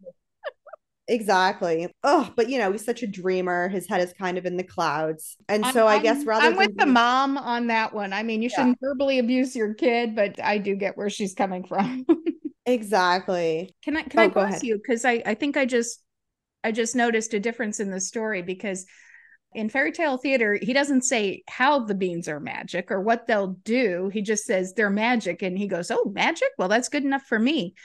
[1.08, 1.88] Exactly.
[2.04, 3.69] Oh, but you know, he's such a dreamer.
[3.69, 5.38] His head is kind of in the clouds.
[5.48, 8.12] And I'm- so I guess rather I'm with the mom on that one.
[8.12, 8.56] I mean, you Yeah.
[8.58, 12.06] shouldn't verbally abuse your kid, but I do get where she's coming from.
[12.67, 13.76] Exactly.
[13.84, 14.63] Can I can oh, I Oh, go pause ahead.
[14.63, 14.76] you?
[14.78, 16.02] Because I, I think I just
[16.65, 18.86] I just noticed a difference in the story because
[19.54, 23.56] in fairy tale theater, he doesn't say how the beans are magic or what they'll
[23.63, 24.10] do.
[24.12, 26.49] He just says they're magic and he goes, Oh, magic?
[26.58, 27.75] Well, that's good enough for me.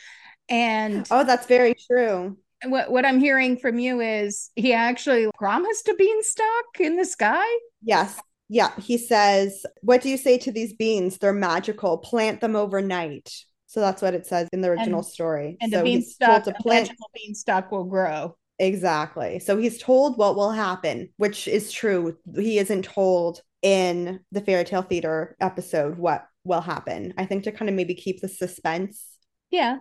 [0.49, 2.39] And Oh, that's very true.
[2.65, 7.47] what, what I'm hearing from you is he actually promised a beanstalk in the sky.
[7.83, 8.19] Yes.
[8.49, 8.73] Yeah.
[8.81, 11.19] He says, What do you say to these beans?
[11.19, 11.99] They're magical.
[11.99, 13.31] Plant them overnight.
[13.67, 15.57] So that's what it says in the original And- story.
[15.61, 18.37] And so told beanstalk, to a plant magical beanstalk will grow.
[18.61, 19.41] Exactly.
[19.41, 22.17] So he's told what will happen, which is true.
[22.37, 27.13] He isn't told in the fairy tale theater episode what will happen.
[27.19, 29.05] I think to kind of maybe keep the suspense.
[29.51, 29.79] Yeah.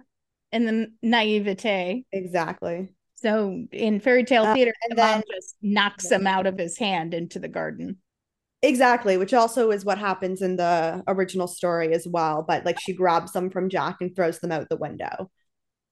[0.51, 2.05] And the naivete.
[2.11, 2.89] Exactly.
[3.15, 6.57] So in fairy tale Uh, theater, and the mom then- just knocks him out of
[6.57, 7.97] his hand into the garden.
[8.61, 12.43] Exactly, which also is what happens in the original story as well.
[12.45, 15.29] But like she grabs them from Jack and throws them out the window.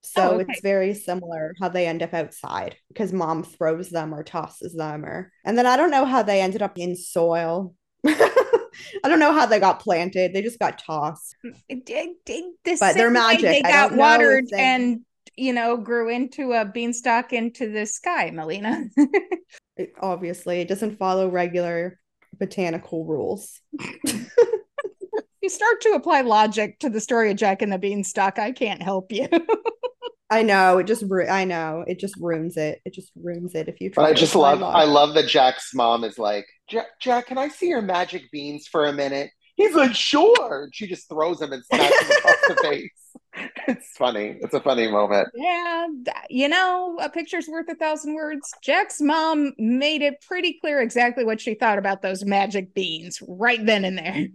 [0.04, 0.46] So Oh, okay.
[0.50, 5.04] it's very similar how they end up outside because mom throws them or tosses them
[5.06, 7.74] or and then I don't know how they ended up in soil.
[8.06, 10.34] I don't know how they got planted.
[10.34, 11.36] They just got tossed.
[11.46, 11.56] Mm,
[11.86, 13.42] the But they're magic.
[13.42, 15.02] They got don't know if watered they- and
[15.36, 18.86] you know grew into a beanstalk into the sky, Melina.
[19.78, 22.00] It- obviously, it doesn't follow regular
[22.40, 23.60] botanical rules.
[25.42, 28.40] you start to apply logic to the story of Jack and the Beanstalk.
[28.40, 29.28] I can't help you.
[30.30, 32.82] I know, it just ru- I know, it just ruins it.
[32.84, 35.74] It just ruins it if you But try I just love I love that Jack's
[35.74, 39.32] mom is like, Jack, Jack, can I see your magic beans for a minute?
[39.56, 40.64] He's like, sure.
[40.66, 43.07] And she just throws him and smacks him across the face.
[43.68, 44.38] It's funny.
[44.42, 45.28] It's a funny moment.
[45.36, 45.88] yeah,
[46.30, 48.50] you know, a picture's worth a thousand words.
[48.64, 53.64] Jack's mom made it pretty clear exactly what she thought about those magic beans right
[53.66, 54.28] then and there.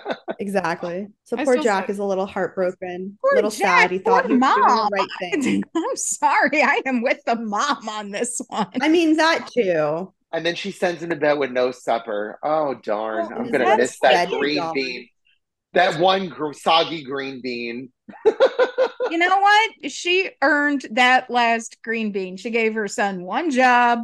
[0.40, 1.06] Exactly.
[1.24, 3.90] So I poor Jack say- is a little heartbroken, Poor a little Jack, sad.
[3.90, 4.88] He thought he was doing mom.
[4.90, 5.62] the right thing.
[5.76, 8.66] I'm sorry, I am with the mom on this one.
[8.80, 10.14] I mean that too.
[10.32, 12.38] And then she sends him to bed with no supper.
[12.42, 13.28] Oh darn!
[13.28, 15.08] Well, I'm gonna miss that green bean.
[15.72, 17.90] That one gr- soggy green bean.
[18.26, 19.90] you know what?
[19.90, 22.36] She earned that last green bean.
[22.36, 24.00] She gave her son one job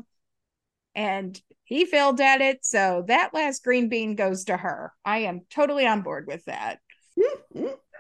[0.95, 2.65] and he failed at it.
[2.65, 4.93] So that last green bean goes to her.
[5.05, 6.79] I am totally on board with that.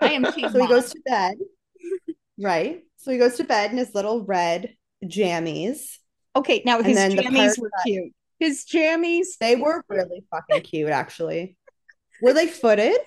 [0.00, 1.34] I am team So he goes to bed.
[2.38, 2.82] Right.
[2.98, 4.74] So he goes to bed in his little red
[5.04, 5.96] jammies.
[6.36, 8.12] Okay, now his then the jammies were that- cute.
[8.38, 9.38] His jammies.
[9.40, 11.56] They were really fucking cute, actually.
[12.20, 12.98] Were they footed?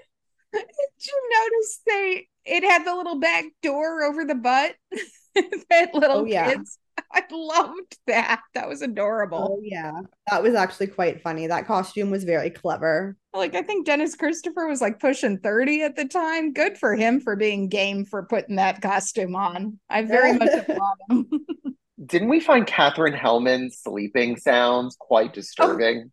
[0.54, 0.66] Did
[1.06, 4.76] you notice they it had the little back door over the butt?
[5.36, 6.54] that little Oh, yeah.
[6.54, 6.78] kids.
[7.12, 8.42] I loved that.
[8.54, 9.58] That was adorable.
[9.58, 11.48] Oh yeah, that was actually quite funny.
[11.48, 13.16] That costume was very clever.
[13.34, 16.54] Like I think Dennis Christopher was like pushing 30 at the time.
[16.54, 19.80] Good for him for being game for putting that costume on.
[19.90, 21.30] I very much applaud him.
[22.06, 26.12] Didn't we find Katherine Helmond's sleeping sounds quite oh, disturbing?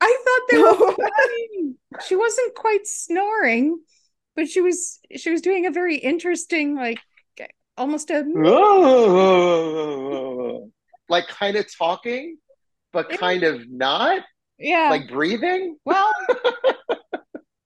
[0.00, 1.74] I thought they were funny.
[2.06, 3.78] She wasn't quite snoring,
[4.34, 6.98] but she was she was doing a very interesting, like
[7.76, 8.20] almost a
[11.08, 12.38] like kind of talking,
[12.92, 14.22] but kind of not.
[14.58, 14.88] yeah.
[14.90, 15.76] Like breathing.
[15.84, 16.10] well,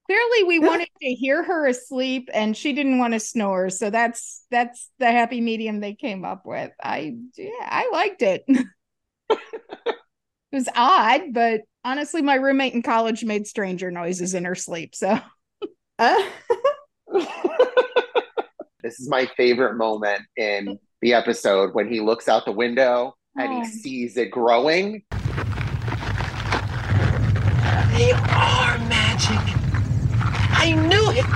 [0.07, 3.71] clearly we wanted to hear her asleep, and she didn't want to snore.
[3.71, 6.71] So that's that's the happy medium they came up with.
[6.83, 8.45] I yeah, I liked it.
[10.53, 14.95] it was odd, but honestly, my roommate in college made stranger noises in her sleep.
[14.95, 15.19] So
[15.99, 16.23] Uh,
[18.83, 23.53] This is my favorite moment in the episode when he looks out the window and
[23.53, 23.59] Oh.
[23.61, 25.03] he sees it growing.
[27.93, 29.39] They are magic.
[30.63, 31.27] I knew it.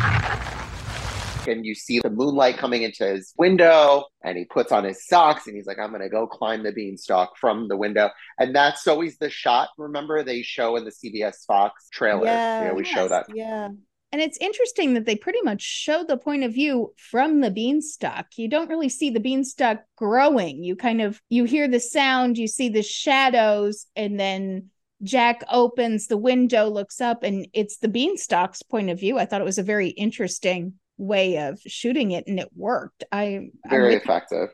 [1.46, 5.46] And you see the moonlight coming into his window, and he puts on his socks
[5.46, 8.10] and he's like, I'm going to go climb the beanstalk from the window.
[8.38, 12.26] And that's always the shot, remember, they show in the CBS Fox trailer.
[12.26, 12.64] Yeah.
[12.64, 13.10] They always show Yes.
[13.10, 13.26] that.
[13.34, 13.68] yeah.
[14.12, 18.26] And it's interesting that they pretty much show the point of view from the beanstalk.
[18.36, 20.62] You don't really see the beanstalk growing.
[20.62, 24.70] You kind of you hear the sound, you see the shadows, and then
[25.02, 29.18] Jack opens the window, looks up, and it's the beanstalk's point of view.
[29.18, 33.04] I thought it was a very interesting way of shooting it, and it worked.
[33.12, 34.48] I Very with- effective.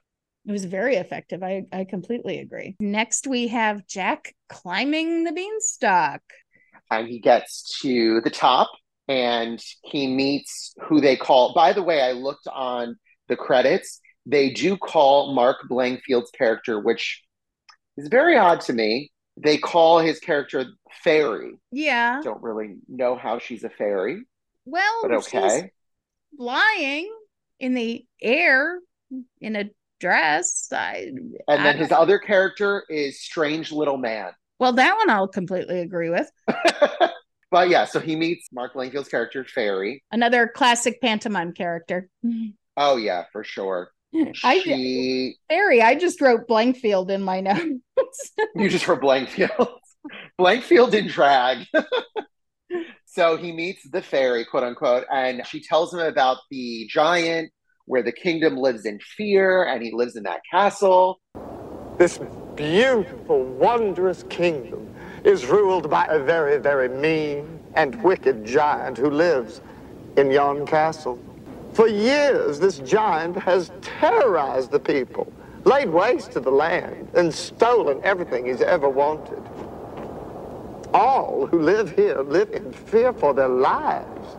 [0.47, 1.43] it was very effective.
[1.43, 2.77] I I completely agree.
[2.81, 6.23] Next, we have Jack climbing the beanstalk.
[6.91, 8.69] and he gets to the top
[9.07, 12.97] and he meets who they call by the way i looked on
[13.29, 17.23] the credits they do call mark blankfield's character which
[17.97, 20.65] is very odd to me they call his character
[21.05, 22.21] fairy Yeah.
[22.23, 24.23] don't really know how she's a fairy
[24.65, 25.71] Well, but okay
[26.37, 27.13] flying
[27.59, 28.79] in the air
[29.41, 30.69] in a dress.
[30.73, 35.11] I, and I then his don't- other character is strange little man well, that one
[35.11, 36.31] I'll completely agree with.
[37.51, 42.09] but yeah so he meets mark blankfield's character fairy Another classic pantomime character.
[42.77, 43.91] oh yeah for sure
[44.45, 48.31] I she Barry, I just wrote Blankfield in my notes.
[48.57, 49.69] You just wrote Blankfield.
[50.39, 51.67] Blankfield in drag.
[53.07, 57.51] So he meets the fairy, quote unquote, and she tells him about the giant
[57.87, 61.21] where the kingdom lives in fear and he lives in that castle.
[61.99, 62.21] This
[62.57, 64.89] beautiful, wondrous kingdom
[65.25, 69.61] is ruled by a very, very mean and wicked giant who lives
[70.17, 71.19] in yon castle.
[71.73, 75.33] For years, this giant has terrorized the people,
[75.65, 79.43] laid waste to the land, and stolen everything he's ever wanted.
[80.93, 84.37] All who live here live in fear for their lives.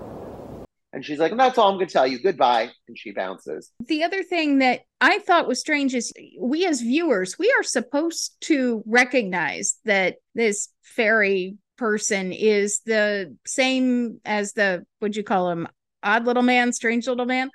[0.94, 2.22] And she's like, That's all I'm going to tell you.
[2.22, 2.70] Goodbye.
[2.88, 3.72] And she bounces.
[3.88, 8.36] the other thing that I thought was strange is we as viewers, we are supposed
[8.42, 15.50] to recognize that this fairy person is the same as the what would you call
[15.50, 15.68] him
[16.04, 17.50] odd little man, strange little man?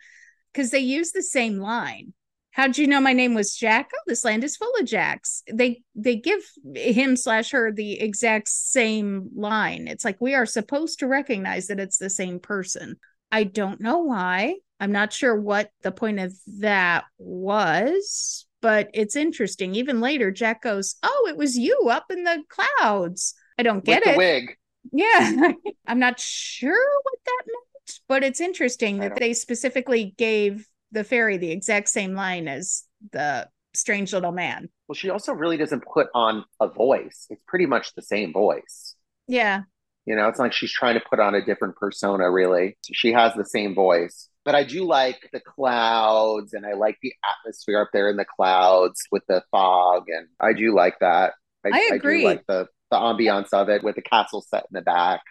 [0.53, 2.15] Because they use the same line.
[2.57, 3.91] How'd you know my name was Jack?
[3.95, 5.43] Oh, this land is full of Jacks.
[5.53, 6.41] They they give
[6.75, 9.87] him slash her the exact same line.
[9.89, 12.97] It's like we are supposed to recognize that it's the same person.
[13.31, 14.55] I don't know why.
[14.81, 19.75] I'm not sure what the point of that was, but it's interesting.
[19.75, 23.35] Even later, Jack goes, Oh, it was you up in the clouds.
[23.59, 24.13] I don't get With it.
[24.13, 24.57] the wig.
[24.93, 25.53] Yeah.
[25.87, 31.37] I'm not sure what that meant, but it's interesting that they specifically gave the fairy
[31.37, 34.69] the exact same line as the strange little man.
[34.89, 37.27] Well, she also really doesn't put on a voice.
[37.31, 38.95] It's pretty much the same voice.
[39.27, 39.63] Yeah.
[40.07, 42.79] You know, it's like she's trying to put on a different persona, really.
[42.93, 44.29] She has the same voice.
[44.45, 48.25] But I do like the clouds and I like the atmosphere up there in the
[48.25, 50.05] clouds with the fog.
[50.07, 51.35] And I do like that.
[51.65, 52.25] I do agree.
[52.25, 55.23] like the, the ambiance of it with the castle set in the back.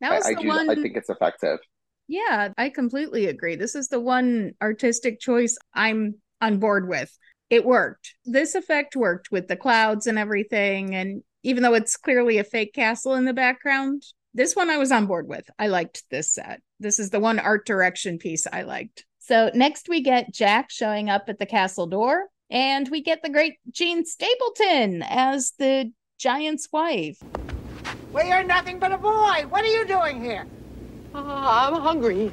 [0.00, 0.48] That I, was I the do.
[0.48, 0.70] one.
[0.70, 1.58] I think it's effective.
[2.08, 3.56] Yeah, I completely agree.
[3.56, 7.16] This is the one artistic choice I'm on board with.
[7.48, 8.14] It worked.
[8.24, 10.94] This effect worked with the clouds and everything.
[10.94, 14.02] And even though it's clearly a fake castle in the background,
[14.34, 15.48] this one I was on board with.
[15.58, 16.60] I liked this set.
[16.80, 19.04] This is the one art direction piece I liked.
[19.18, 23.30] So next we get Jack showing up at the castle door, and we get the
[23.30, 27.18] great Jean Stapleton as the giant's wife.
[28.12, 29.44] Well, you're nothing but a boy.
[29.48, 30.46] What are you doing here?
[31.14, 32.32] Ah, I'm hungry.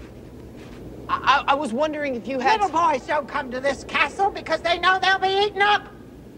[1.08, 2.62] I, I, I was wondering if you had.
[2.62, 5.88] Little boys don't come to this castle because they know they'll be eaten up.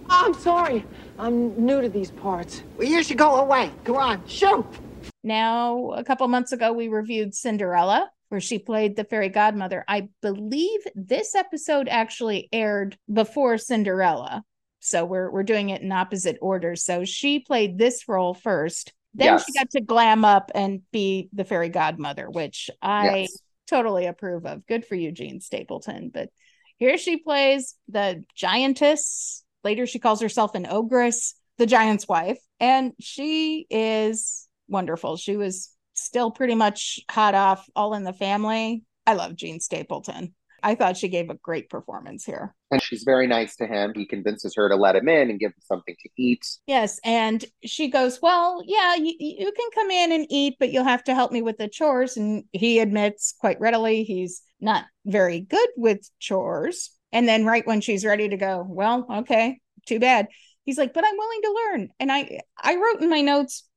[0.10, 0.86] I'm sorry.
[1.20, 2.64] I'm new to these parts.
[2.78, 3.72] Well, you should go away.
[3.84, 4.66] Go on, shoot.
[5.24, 9.86] Now, a couple months ago, we reviewed Cinderella, where she played the fairy godmother.
[9.88, 14.44] I believe this episode actually aired before Cinderella.
[14.80, 16.76] So we're we're doing it in opposite order.
[16.76, 18.94] So she played this role first.
[19.14, 19.45] Then Yes.
[19.45, 23.38] she got to glam up and be the fairy godmother, which I Yes.
[23.68, 24.66] totally approve of.
[24.66, 26.09] Good for you, Jean Stapleton.
[26.14, 26.30] But
[26.78, 29.43] here she plays the giantess.
[29.64, 35.18] Later, she calls herself an ogress, the giant's wife, and she is wonderful.
[35.18, 38.84] She was still pretty much hot off All in the Family.
[39.05, 40.34] I love Jean Stapleton.
[40.64, 42.55] I thought she gave a great performance here.
[42.70, 43.93] And she's very nice to him.
[43.95, 46.45] He convinces her to let him in and give him something to eat.
[46.68, 50.84] Yes, and she goes, "Well, yeah, you, you can come in and eat, but you'll
[50.84, 55.41] have to help me with the chores." And he admits quite readily he's not very
[55.41, 56.91] good with chores.
[57.12, 60.28] And then right when she's ready to go, "Well, okay, too bad."
[60.64, 63.68] He's like, "But I'm willing to learn." And I I wrote in my notes,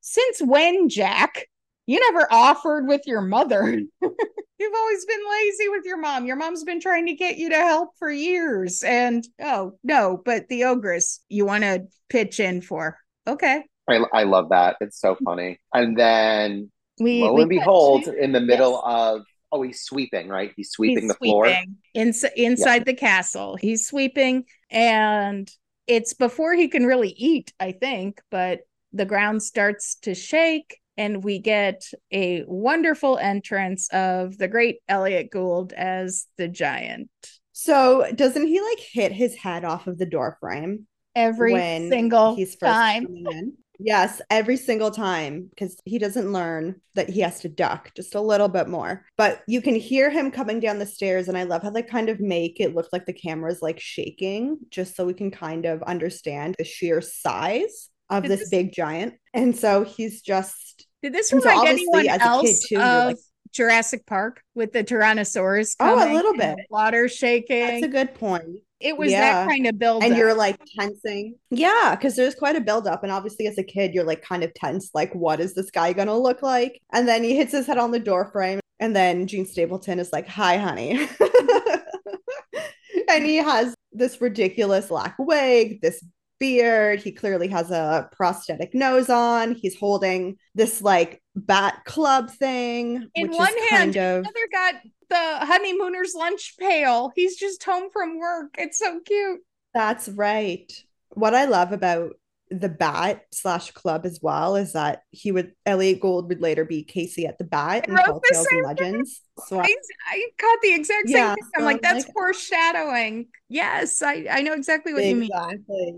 [0.00, 1.48] "Since when, Jack?
[1.86, 3.80] You never offered with your mother."
[4.64, 6.24] You've always been lazy with your mom.
[6.24, 8.82] Your mom's been trying to get you to help for years.
[8.82, 12.98] And oh, no, but the ogress you want to pitch in for.
[13.26, 13.62] Okay.
[13.90, 14.76] I, I love that.
[14.80, 15.24] It's so mm-hmm.
[15.24, 15.60] funny.
[15.74, 18.94] And then We lo we and behold, in the middle Yes.
[18.94, 20.52] of oh, he's sweeping, right?
[20.56, 21.44] He's sweeping he's the floor.
[21.46, 23.56] sweeping ins- inside the castle.
[23.56, 25.46] He's sweeping, and
[25.86, 28.60] it's before he can really eat, I think, but
[28.94, 30.80] the ground starts to shake.
[30.96, 37.10] And we get a wonderful entrance of the great Elliott Gould as the giant.
[37.52, 42.34] So doesn't he like hit his head off of the door frame Every when single
[42.36, 43.06] he's first time.
[43.08, 43.54] in?
[43.80, 48.20] Yes, every single time because he doesn't learn that he has to duck just a
[48.20, 49.04] little bit more.
[49.16, 52.08] But you can hear him coming down the stairs, and I love how they kind
[52.08, 55.82] of make it look like the camera's like shaking, just so we can kind of
[55.82, 59.14] understand the sheer size of this, this- big giant.
[59.32, 60.73] And so he's just
[61.04, 63.16] Did this And remind obviously, anyone as a kid, else too, of like-
[63.52, 65.76] Jurassic Park with the Tyrannosaurus?
[65.78, 66.56] Oh, a little bit.
[66.70, 67.60] Water shaking.
[67.66, 68.60] that's a good point.
[68.80, 69.44] it was yeah.
[69.44, 70.02] that kind of build.
[70.02, 71.34] and you're like tensing.
[71.50, 74.42] Yeah, because there's quite a build up, And obviously, as a kid, you're like kind
[74.42, 76.80] of tense, like, what is this guy gonna look like?
[76.94, 78.60] And then he hits his head on the door frame.
[78.80, 81.06] And then Jean Stapleton is like, Hi, honey.
[83.10, 86.02] and he has this ridiculous black wig, this
[86.38, 87.00] beard.
[87.00, 89.54] He clearly has a prosthetic nose on.
[89.54, 94.74] He's holding this like bat club thing, in one hand, of the other got
[95.10, 97.12] the honeymooner's lunch pail.
[97.14, 98.54] He's just home from work.
[98.58, 99.40] It's so cute.
[99.72, 100.72] That's right.
[101.10, 102.12] What I love about
[102.50, 106.84] the bat slash club as well is that he would Elliott Gould would later be
[106.84, 109.22] Casey at the bat I in Tall Tales and Legends.
[109.46, 109.74] So I,
[110.08, 111.42] I caught the exact same Yeah, thing.
[111.56, 113.26] I'm so like, that's like- foreshadowing.
[113.48, 115.30] Yes, I, I know exactly what you mean.
[115.32, 115.94] exactly.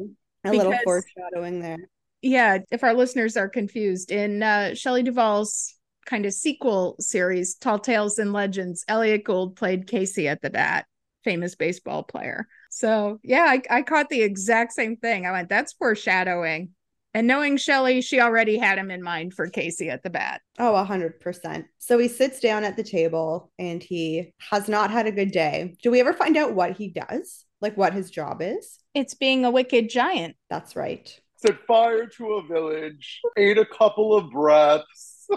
[0.46, 1.78] A little foreshadowing there.
[2.22, 5.74] yeah, if our listeners are confused, in uh, Shelley Duvall's
[6.06, 10.86] kind of sequel series, Tall Tales and Legends, Elliott Gould played Casey at the bat,
[11.24, 12.46] famous baseball player.
[12.70, 15.26] So yeah, I, I caught the exact same thing.
[15.26, 16.70] I went, that's foreshadowing.
[17.14, 20.42] And knowing Shelley, she already had him in mind for Casey at the bat.
[20.58, 21.64] Oh, a hundred percent.
[21.78, 25.76] So he sits down at the table and he has not had a good day.
[25.82, 27.46] Do we ever find out what he does?
[27.62, 28.78] Like what his job is?
[28.96, 30.36] It's being a wicked giant.
[30.48, 31.06] That's right.
[31.36, 35.28] Set fire to a village, ate a couple of breaths.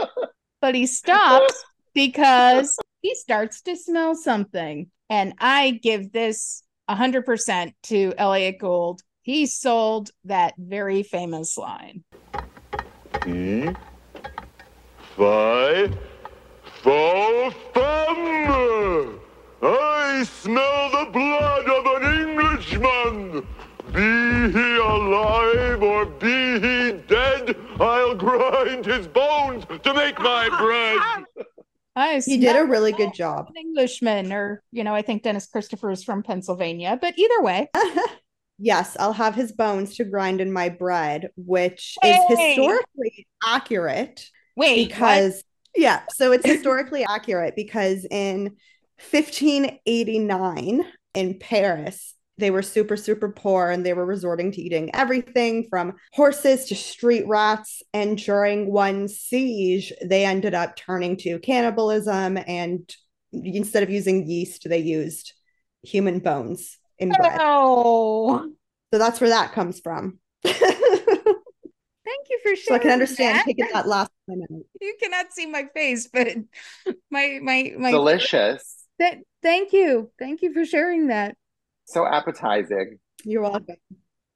[0.62, 4.90] but he stops because he starts to smell something.
[5.10, 9.02] And I give this 100% to Elliott Gould.
[9.20, 12.04] He sold that very famous line.
[13.26, 13.68] E
[15.18, 15.94] five
[16.82, 19.21] four femme.
[19.62, 23.46] I smell the blood of an Englishman.
[23.92, 31.46] Be he alive or be he dead, I'll grind his bones to make my bread.
[31.94, 33.46] I He did a really good job.
[33.50, 37.68] An Englishman, or, you know, I think Dennis Christopher is from Pennsylvania, but either way,
[38.58, 42.12] Yes, I'll have his bones to grind in my bread, which Hey!
[42.12, 44.24] is historically accurate
[44.56, 45.42] wait, because,
[45.74, 48.56] yeah, so it's historically accurate because in
[49.10, 50.84] 1589
[51.14, 55.94] in Paris, they were super, super poor and they were resorting to eating everything from
[56.12, 57.82] horses to street rats.
[57.92, 62.38] And during one siege, they ended up turning to cannibalism.
[62.46, 62.90] And
[63.32, 65.34] instead of using yeast, they used
[65.82, 67.18] human bones in what?
[67.18, 67.38] bread.
[67.40, 68.50] Oh,
[68.92, 70.18] So that's where that comes from.
[70.44, 72.80] thank you for sharing.
[72.80, 73.44] I can understand that.
[73.44, 74.62] taking that last time out.
[74.80, 76.28] You cannot see my face, but
[77.10, 78.81] my my my Delicious.
[79.02, 80.12] That, thank you.
[80.16, 81.36] Thank you for sharing that.
[81.86, 83.00] So appetizing.
[83.24, 83.74] You're welcome.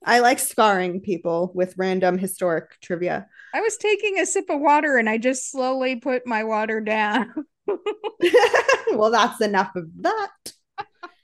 [0.05, 3.29] I like scarring people with random historic trivia.
[3.55, 7.33] I was taking a sip of water and I just slowly put my water down.
[8.93, 10.31] well, that's enough of that.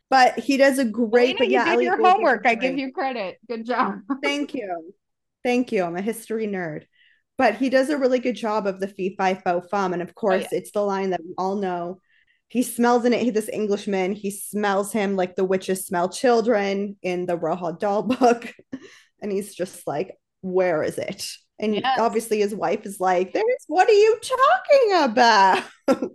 [0.08, 1.36] But he does a great.
[1.36, 2.46] But you yeah, did your Gould homework.
[2.46, 3.38] I give great- you credit.
[3.48, 4.02] Good job.
[4.22, 4.94] Thank you.
[5.42, 5.82] Thank you.
[5.82, 6.84] I'm a history nerd.
[7.38, 9.94] But he does a really good job of the fee fi fo fum.
[9.94, 11.98] And of oh, course, it's the line that we all know.
[12.52, 17.24] He smells in it, this Englishman, he smells him like the witches smell children in
[17.24, 18.52] the Roald Dahl book.
[19.22, 21.26] And he's just like, where is it?
[21.58, 21.98] And Yes.
[21.98, 25.64] obviously his wife is like, there's what are you talking about?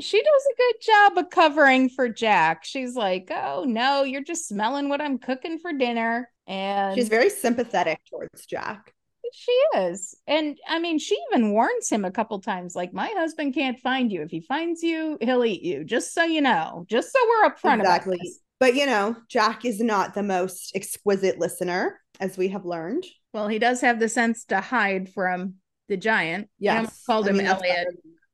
[0.00, 2.64] She does a good job of covering for Jack.
[2.64, 7.30] She's like, "Oh no, you're just smelling what I'm cooking for dinner." And She's very
[7.30, 8.92] sympathetic towards Jack.
[9.32, 10.14] She is.
[10.26, 14.12] And I mean, she even warns him a couple times like, my husband can't find
[14.12, 14.22] you.
[14.22, 15.84] If he finds you, he'll eat you.
[15.84, 18.16] Just so you know, just so we're upfront Exactly.
[18.16, 18.38] about this.
[18.60, 23.04] But you know, Jack is not the most exquisite listener, as we have learned.
[23.32, 25.54] Well, he does have the sense to hide from
[25.88, 26.48] the giant.
[26.58, 27.02] Yes.
[27.04, 27.88] called I him mean, Elliott.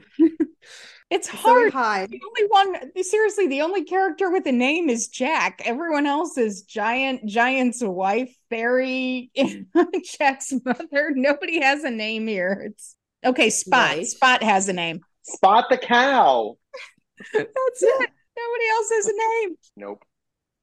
[1.10, 1.74] It's So he hard.
[1.74, 2.12] hides.
[2.12, 5.62] The only one, seriously, the only character with a name is Jack.
[5.64, 9.32] Everyone else is Giant, Giant's wife, Fairy,
[10.20, 11.12] Jack's mother.
[11.16, 12.64] Nobody has a name here.
[12.72, 12.96] It's
[13.26, 13.50] okay.
[13.50, 13.96] Spot.
[13.98, 14.06] Right.
[14.06, 15.00] Spot has a name.
[15.22, 16.58] Spot the cow.
[17.34, 17.48] That's
[17.84, 18.10] it.
[18.38, 19.56] Nobody else has a name.
[19.78, 20.04] Nope.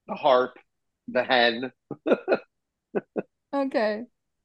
[0.09, 0.59] The harp,
[1.09, 1.72] the hen.
[3.55, 4.03] Okay.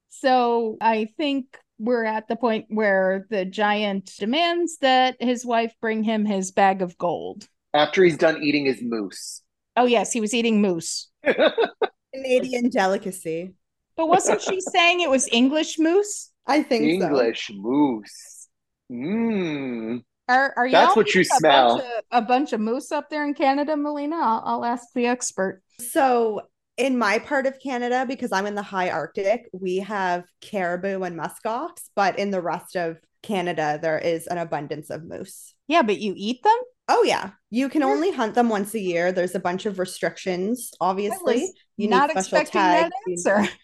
[0.09, 6.03] So I think we're at the point where the giant demands that his wife bring
[6.03, 7.47] him his bag of gold.
[7.73, 9.41] After he's done eating his moose.
[9.77, 11.07] Oh, yes, he was eating moose.
[12.13, 13.53] Canadian delicacy.
[13.95, 16.31] But wasn't she saying it was English moose?
[16.47, 17.07] I think so.
[17.07, 18.47] English moose.
[18.91, 20.01] Mmm.
[20.27, 21.77] Are are That's y'all what you a smell.
[21.77, 24.15] bunch of- a bunch of moose up there in Canada, Melina?
[24.17, 25.61] I'll, I'll ask the expert.
[25.79, 26.41] So
[26.79, 31.19] in my part of Canada, because I'm in the high Arctic, we have caribou and
[31.19, 35.53] muskox, but in the rest of Canada, there is an abundance of moose.
[35.67, 36.57] Yeah, but you eat them?
[36.87, 39.11] Oh yeah, you can only hunt them once a year.
[39.11, 41.51] There's a bunch of restrictions, obviously.
[41.75, 42.91] You Not need special expecting tags.
[43.05, 43.53] You- answer.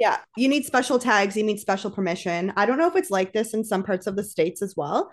[0.00, 2.52] Yeah, you need special tags, you need special permission.
[2.56, 5.10] I don't know if it's like this in some parts of the states as well,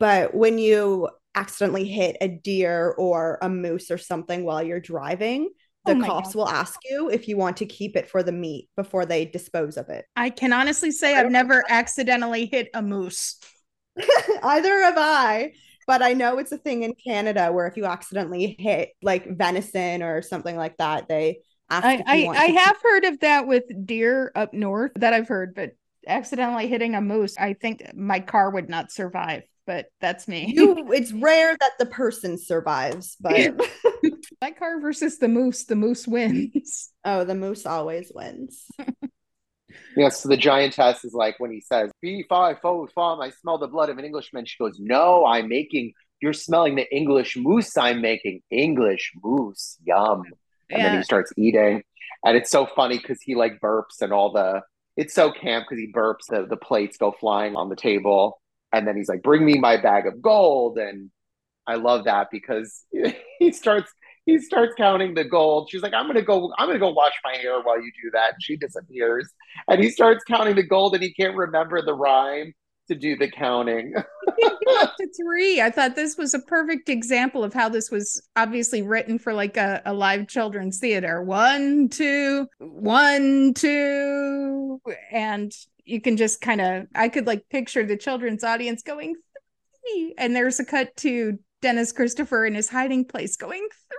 [0.00, 5.50] but when you accidentally hit a deer or a moose or something while you're driving,
[5.86, 6.34] Oh the Oh cops God.
[6.34, 9.76] will ask you if you want to keep it for the meat before they dispose
[9.76, 10.06] of it.
[10.16, 13.36] I can honestly say I've never accidentally hit a moose.
[14.42, 15.52] Either have I,
[15.86, 20.02] but I know it's a thing in Canada where if you accidentally hit like venison
[20.02, 23.20] or something like that, they ask I if you I, want I have heard of
[23.20, 25.72] that with deer up north that I've heard, but
[26.06, 29.42] accidentally hitting a moose, I think my car would not survive.
[29.66, 30.52] But that's me.
[30.54, 30.74] you.
[30.92, 33.54] It's rare that the person survives, but
[34.44, 36.90] my car versus the moose, the moose wins.
[37.04, 38.64] oh, the moose always wins.
[39.96, 43.58] Yes, so the giantess is like when he says, Fee, fi, fo, fum, I smell
[43.58, 44.44] the blood of an Englishman.
[44.44, 48.40] She goes, No, I'm making, you're smelling the English moose I'm making.
[48.50, 50.22] English moose, yum.
[50.70, 51.82] And then he starts eating.
[52.24, 54.62] And it's so funny because he like burps and all the,
[54.96, 58.40] it's so camp because he burps, the, the plates go flying on the table.
[58.72, 60.78] And then he's like, Bring me my bag of gold.
[60.78, 61.10] And
[61.66, 62.84] I love that because
[63.40, 63.90] he starts,
[64.26, 65.68] he starts counting the gold.
[65.70, 68.34] She's like, I'm gonna go, I'm gonna go wash my hair while you do that.
[68.34, 69.28] And she disappears.
[69.68, 72.52] And he starts counting the gold and he can't remember the rhyme
[72.88, 73.94] to do the counting.
[74.78, 75.60] up to three.
[75.60, 79.56] I thought this was a perfect example of how this was obviously written for like
[79.56, 81.22] a, a live children's theater.
[81.22, 84.80] One, two, one, two.
[85.10, 85.52] And
[85.84, 90.14] you can just kind of, I could like picture the children's audience going three.
[90.18, 93.98] And there's a cut to Dennis Christopher in his hiding place going three.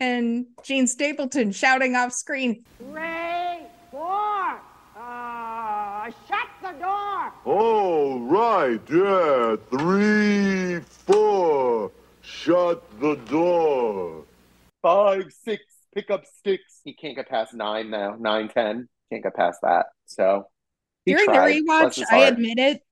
[0.00, 4.60] And Jean Stapleton shouting off screen, Three, four.
[4.96, 7.32] Uh, shut the door.
[7.44, 9.56] All right, yeah.
[9.70, 11.90] Three, four.
[12.22, 14.24] Shut the door.
[14.82, 15.62] Five, six,
[15.94, 16.80] pick up sticks.
[16.84, 18.16] He can't get past nine now.
[18.18, 18.88] Nine, ten.
[19.10, 19.86] Can't get past that.
[20.06, 20.46] So
[21.04, 21.54] he during tried.
[21.54, 22.32] the rewatch, I heart.
[22.34, 22.82] admit it.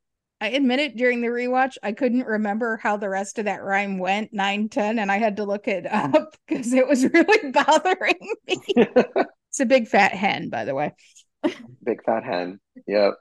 [0.42, 3.98] I admit it during the rewatch, I couldn't remember how the rest of that rhyme
[3.98, 8.34] went, 9, 10, and I had to look it up because it was really bothering
[8.48, 8.56] me.
[8.76, 10.94] it's a big fat hen, by the way.
[11.84, 12.58] Big fat hen.
[12.88, 13.14] Yep.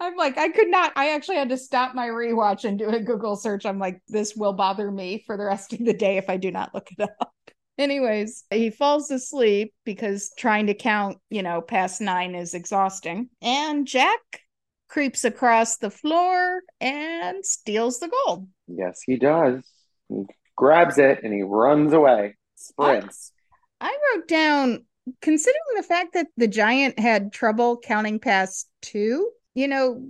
[0.00, 3.00] I'm like, I could not, I actually had to stop my rewatch and do a
[3.00, 3.66] Google search.
[3.66, 6.52] I'm like, this will bother me for the rest of the day if I do
[6.52, 7.32] not look it up.
[7.76, 13.30] Anyways, he falls asleep because trying to count, you know, past nine is exhausting.
[13.42, 14.42] And Jack
[14.88, 18.48] creeps across the floor and steals the gold.
[18.66, 19.62] Yes, he does.
[20.08, 20.24] He
[20.56, 22.36] grabs it and he runs away.
[22.56, 23.32] Sprints.
[23.80, 24.84] I wrote down
[25.22, 30.08] considering the fact that the giant had trouble counting past two, you know,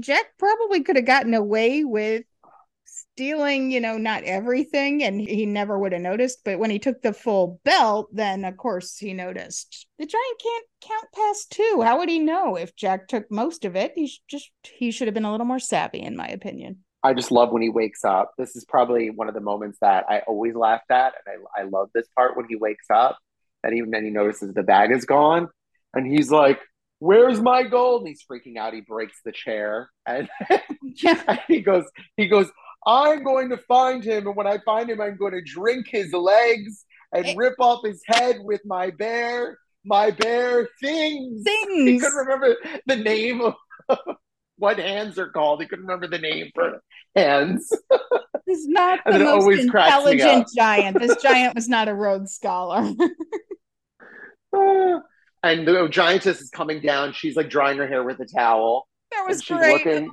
[0.00, 2.24] Jack probably could have gotten away with
[3.14, 6.40] stealing, you know, not everything and he never would have noticed.
[6.44, 9.86] But when he took the full belt, then of course he noticed.
[9.98, 11.80] The giant can't count past two.
[11.84, 13.92] How would he know if Jack took most of it?
[13.94, 16.78] He just he should have been a little more savvy, in my opinion.
[17.04, 18.32] I just love when he wakes up.
[18.36, 21.64] This is probably one of the moments that I always laughed at, and I, I
[21.64, 23.18] love this part when he wakes up.
[23.62, 25.48] And even then, he notices the bag is gone,
[25.94, 26.60] and he's like,
[26.98, 28.74] "Where's my gold?" And he's freaking out.
[28.74, 30.28] He breaks the chair, and,
[30.82, 31.22] Yeah.
[31.28, 31.84] and he goes,
[32.16, 32.50] "He goes,
[32.86, 36.12] I'm going to find him, and when I find him, I'm going to drink his
[36.12, 37.34] legs and Eh.
[37.36, 42.02] rip off his head with my bear, my bear things." He Things.
[42.02, 42.56] couldn't remember
[42.86, 43.54] the name of
[44.58, 45.60] what hands are called.
[45.62, 46.82] He couldn't remember the name for
[47.16, 47.70] hands.
[48.46, 50.98] This is not the most always cracks me intelligent giant.
[50.98, 52.92] This giant was not a Rhodes Scholar.
[54.52, 57.14] and the giantess is coming down.
[57.14, 58.86] She's like drying her hair with a towel.
[59.12, 59.86] that was and she's great.
[59.86, 60.10] looking,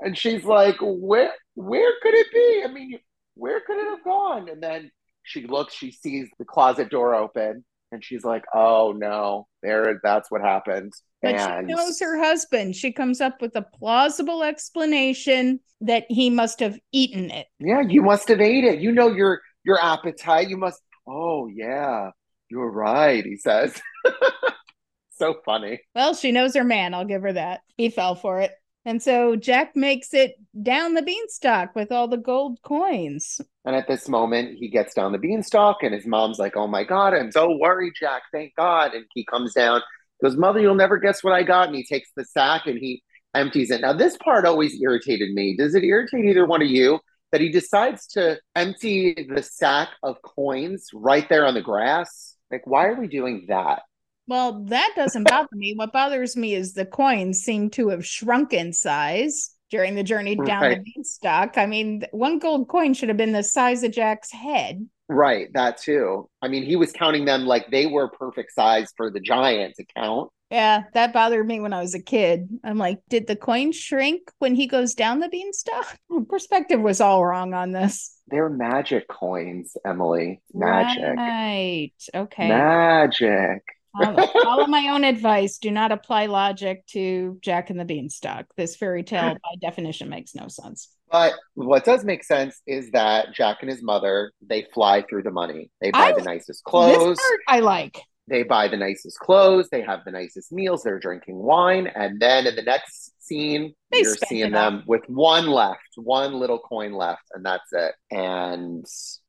[0.00, 2.62] and she's like, "Where, where could it be?
[2.64, 2.98] I mean,
[3.34, 4.90] where could it have gone?" And then
[5.22, 10.30] she looks, she sees the closet door open, and she's like, "Oh no, there, that's
[10.30, 12.74] what happened." But and she knows her husband.
[12.74, 17.46] She comes up with a plausible explanation that he must have eaten it.
[17.58, 18.80] yeah, you must have ate it.
[18.80, 20.48] You know your your appetite.
[20.48, 20.80] You must.
[21.06, 22.10] Oh yeah,
[22.48, 23.24] you're right.
[23.24, 23.80] He says.
[25.10, 25.80] so funny.
[25.94, 26.94] Well, she knows her man.
[26.94, 27.60] I'll give her that.
[27.76, 28.52] He fell for it.
[28.84, 33.40] And so Jack makes it down the beanstalk with all the gold coins.
[33.64, 36.82] And at this moment, he gets down the beanstalk, and his mom's like, "Oh my
[36.82, 38.22] god, I'm so worried, Jack.
[38.32, 39.82] Thank God." And he comes down,
[40.22, 43.02] goes, "Mother, you'll never guess what I got." And he takes the sack and he
[43.34, 43.80] empties it.
[43.82, 45.56] Now, this part always irritated me.
[45.56, 46.98] Does it irritate either one of you
[47.30, 52.36] that he decides to empty the sack of coins right there on the grass?
[52.50, 53.82] Like, why are we doing that?
[54.28, 55.74] Well, that doesn't bother me.
[55.74, 60.36] What bothers me is the coins seem to have shrunk in size during the journey
[60.36, 60.78] down Right.
[60.84, 61.58] the beanstalk.
[61.58, 64.86] I mean, one gold coin should have been the size of Jack's head.
[65.08, 66.28] Right, that too.
[66.40, 69.84] I mean, he was counting them like they were perfect size for the giant to
[69.96, 70.30] count.
[70.50, 72.48] Yeah, that bothered me when I was a kid.
[72.62, 75.96] I'm like, did the coin shrink when he goes down the beanstalk?
[76.28, 78.14] Perspective was all wrong on this.
[78.28, 80.40] They're magic coins, Emily.
[80.52, 81.16] Magic.
[81.16, 81.92] Right.
[82.14, 82.48] Okay.
[82.48, 83.62] Magic.
[83.96, 85.58] Follow, follow my own advice.
[85.58, 88.46] Do not apply logic to Jack and the Beanstalk.
[88.56, 90.88] This fairy tale, by definition, makes no sense.
[91.10, 95.30] But what does make sense is that Jack and his mother, they fly through the
[95.30, 95.70] money.
[95.80, 97.16] They buy I- the nicest clothes.
[97.18, 98.00] This part I like.
[98.28, 99.68] They buy the nicest clothes.
[99.70, 100.84] They have the nicest meals.
[100.84, 101.88] They're drinking wine.
[101.88, 104.70] And then in the next scene, They you're seeing it all.
[104.70, 107.92] them with one left, one little coin left, and that's it.
[108.12, 108.86] And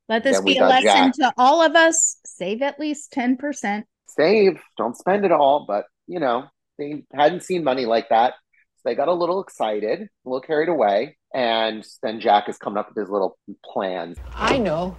[0.07, 1.13] Let this be a lesson Jack.
[1.15, 2.17] to all of us.
[2.23, 3.83] Save at least 10%.
[4.07, 5.65] Save, don't spend it all.
[5.67, 6.45] But, you know,
[6.77, 8.33] they hadn't seen money like that.
[8.77, 11.17] So they got a little excited, a little carried away.
[11.33, 14.17] And then Jack is coming up with his little plans.
[14.35, 14.95] I know.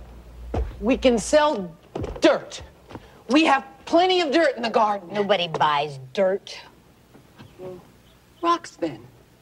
[0.81, 1.75] We can sell
[2.21, 2.63] dirt.
[3.29, 5.09] We have plenty of dirt in the garden.
[5.13, 6.59] Nobody buys dirt.
[8.43, 9.01] Rocks, then.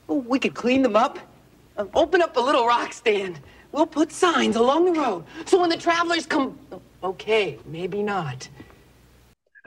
[0.09, 1.19] Oh, we could clean them up.
[1.77, 3.41] Uh, open up a little rock stand.
[3.73, 5.25] We'll put signs along the road.
[5.47, 6.59] So when the travelers come.
[7.03, 8.49] Okay, maybe not.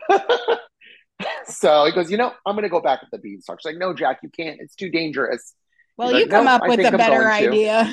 [1.47, 3.59] So he goes, you know, I'm going to go back at the beanstalk.
[3.61, 4.59] She's like, no, Jack, you can't.
[4.59, 5.53] It's too dangerous.
[5.97, 7.89] Well, He's you like, come "No, up I with think a I'm better idea.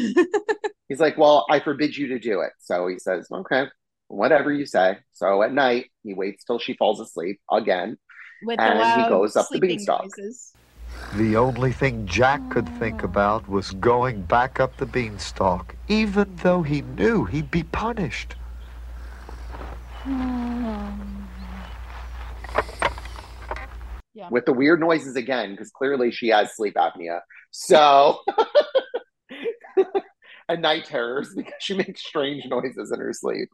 [0.88, 2.50] He's like, well, I forbid you to do it.
[2.58, 3.66] So he says, okay,
[4.08, 4.98] whatever you say.
[5.12, 7.96] So at night, he waits till she falls asleep again.
[8.42, 10.02] with the And he goes up the beanstalk.
[10.02, 10.52] noises.
[11.14, 16.62] The only thing Jack could think about was going back up the beanstalk, even though
[16.62, 18.34] he knew he'd be punished.
[20.02, 21.11] Hmm.
[24.14, 24.28] Yeah.
[24.30, 27.20] with the weird noises again, because clearly she has sleep apnea.
[27.50, 28.18] So,
[30.48, 33.48] and night terrors because she makes strange noises in her sleep.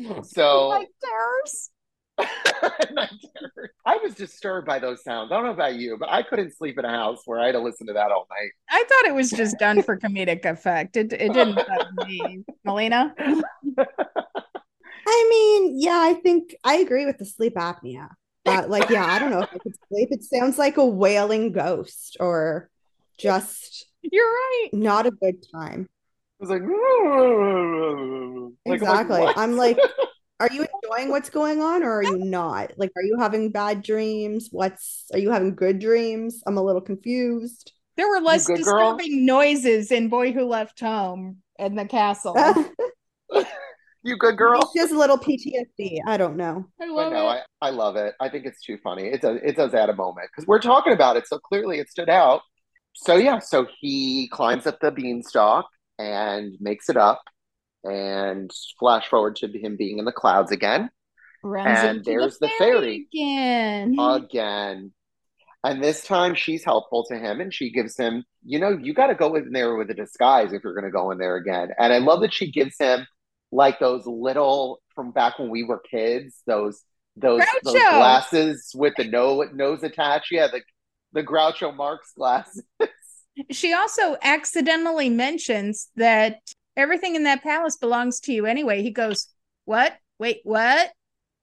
[0.00, 0.22] Hmm.
[0.22, 1.70] So, Night terrors.
[2.92, 3.70] night terrors.
[3.84, 5.30] I was disturbed by those sounds.
[5.32, 7.52] I don't know about you, but I couldn't sleep in a house where I had
[7.52, 8.50] to listen to that all night.
[8.70, 10.96] I thought it was just done for comedic effect.
[10.96, 12.44] It, it didn't bother me.
[12.64, 13.14] Melina?
[15.08, 18.08] I mean, yeah, I think I agree with the sleep apnea.
[18.46, 20.08] But like, yeah, I don't know if I could sleep.
[20.12, 22.70] It sounds like a wailing ghost or
[23.18, 24.68] just You're right.
[24.72, 25.88] not a good time.
[26.40, 26.62] It was like,
[28.64, 29.20] like, Exactly.
[29.20, 29.36] what?
[29.36, 29.78] I'm like,
[30.40, 32.72] are you enjoying what's going on or are you not?
[32.76, 34.48] Like, are you having bad dreams?
[34.52, 36.42] What's, are you having good dreams?
[36.46, 37.72] I'm a little confused.
[37.96, 38.96] There were less good girl?
[38.96, 42.34] disturbing noises in Boy Who Left Home and the castle.
[44.06, 44.60] You good girl?
[44.60, 46.00] It's just a little PTSD.
[46.06, 46.66] I don't know.
[46.80, 47.30] I But love no, it.
[47.30, 48.14] I, I love it.
[48.20, 49.04] I think it's too funny.
[49.08, 51.90] It does it does add a moment because we're talking about it, so clearly it
[51.90, 52.42] stood out.
[52.94, 55.66] So yeah, so he climbs up the beanstalk
[55.98, 57.22] and makes it up,
[57.84, 60.90] and flash forward to him being in the clouds again,
[61.42, 63.08] Runs and there's the fairy.
[63.12, 63.94] again.
[63.98, 64.92] again.
[65.64, 69.08] And this time she's helpful to him and she gives him, you know, you got
[69.08, 71.70] to go in there with a disguise if you're going to go in there again.
[71.78, 73.06] And I love that she gives him
[73.52, 76.82] like those little from back when we were kids, those
[77.18, 80.30] those, those glasses with the no, nose attached.
[80.30, 80.60] Yeah, the
[81.12, 82.62] the Groucho Marx glasses.
[83.50, 86.38] She also accidentally mentions that
[86.76, 88.82] everything in that palace belongs to you anyway.
[88.82, 89.28] He goes,
[89.64, 89.94] What?
[90.18, 90.90] Wait, what?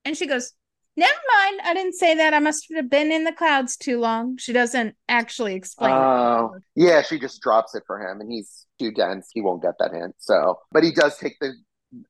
[0.05, 0.53] And she goes,
[0.95, 1.61] Never mind.
[1.63, 2.33] I didn't say that.
[2.33, 4.37] I must have been in the clouds too long.
[4.37, 5.91] She doesn't actually explain.
[5.91, 9.29] Oh, yeah, she just drops it for him, and he's too dense.
[9.33, 10.13] He won't get that hint.
[10.19, 11.53] So, but he does take the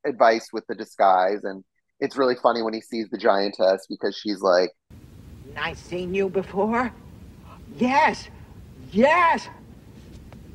[0.06, 1.64] advice with the disguise, and
[2.00, 4.72] it's really funny when he sees the giantess because she's like,
[5.58, 6.92] I seen you before?
[7.78, 8.30] Yes,
[8.92, 9.50] yes.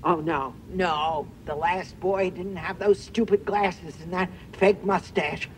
[0.05, 1.27] Oh, no, no.
[1.45, 5.49] The last boy didn't have those stupid glasses and that fake mustache.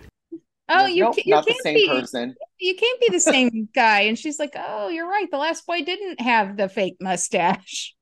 [0.68, 2.36] Oh, you, nope, ca- you not the can't same be person.
[2.60, 4.02] you can't be the same guy.
[4.02, 5.30] And she's like, Oh, you're right.
[5.30, 7.94] The last boy didn't have the fake mustache.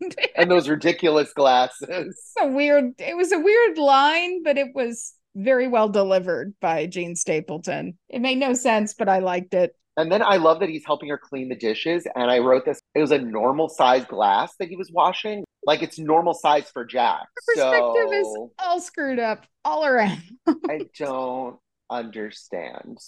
[0.36, 2.32] and those ridiculous glasses.
[2.40, 7.16] A weird it was a weird line, but it was very well delivered by Jean
[7.16, 7.98] Stapleton.
[8.08, 9.74] It made no sense, but I liked it.
[9.96, 12.06] And then I love that he's helping her clean the dishes.
[12.16, 15.44] And I wrote this, it was a normal size glass that he was washing.
[15.64, 17.26] Like it's normal size for Jack.
[17.46, 18.26] Perspective is
[18.58, 20.22] all screwed up all around.
[20.48, 22.98] I don't understand.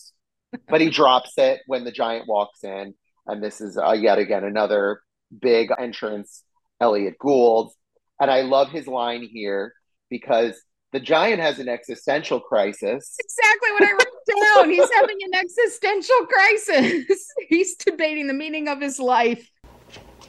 [0.68, 2.94] But he drops it when the giant walks in.
[3.26, 5.00] And this is uh, yet again another
[5.40, 6.44] big entrance,
[6.80, 7.72] Elliott Gould.
[8.20, 9.74] And I love his line here
[10.08, 10.60] because
[10.92, 13.16] the giant has an existential crisis.
[13.18, 14.70] Exactly what I wrote down.
[14.70, 17.32] He's having an existential crisis.
[17.48, 19.50] He's debating the meaning of his life.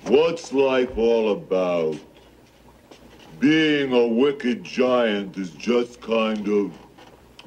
[0.04, 1.98] What's life all about?
[3.40, 6.78] Being a wicked giant is just kind of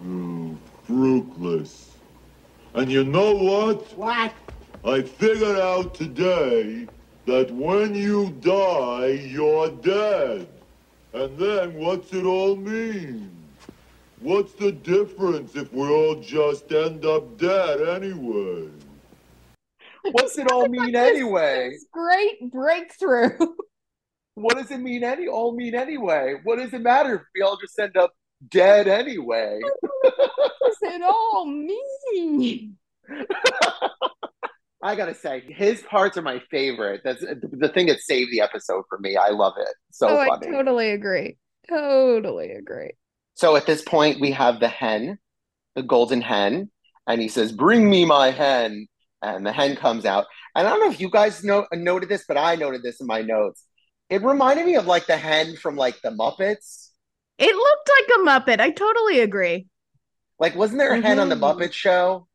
[0.00, 1.96] mm, fruitless.
[2.74, 3.98] And you know what?
[3.98, 4.32] What?
[4.84, 6.86] I figured out today
[7.30, 10.48] that when you die, you're dead.
[11.12, 13.30] And then what's it all mean?
[14.18, 18.68] What's the difference if we all just end up dead anyway?
[20.10, 21.70] What's it all mean anyway?
[21.70, 23.38] This great breakthrough.
[24.34, 26.34] What does it mean any all mean anyway?
[26.42, 28.12] What does it matter if we all just end up
[28.48, 29.60] dead anyway?
[29.62, 30.14] What
[30.62, 32.76] does it all mean?
[34.82, 37.02] I gotta say, his parts are my favorite.
[37.04, 39.16] That's the thing that saved the episode for me.
[39.16, 39.74] I love it.
[39.90, 40.48] So oh, funny.
[40.48, 41.36] I totally agree.
[41.68, 42.92] Totally agree.
[43.34, 45.18] So at this point, we have the hen,
[45.74, 46.70] the golden hen,
[47.06, 48.86] and he says, "Bring me my hen."
[49.22, 50.24] And the hen comes out.
[50.54, 53.06] And I don't know if you guys know noted this, but I noted this in
[53.06, 53.66] my notes.
[54.08, 56.88] It reminded me of like the hen from like the Muppets.
[57.38, 58.60] It looked like a Muppet.
[58.60, 59.68] I totally agree.
[60.38, 61.40] Like, wasn't there a hen on the Mhm.
[61.40, 62.26] Muppet Show?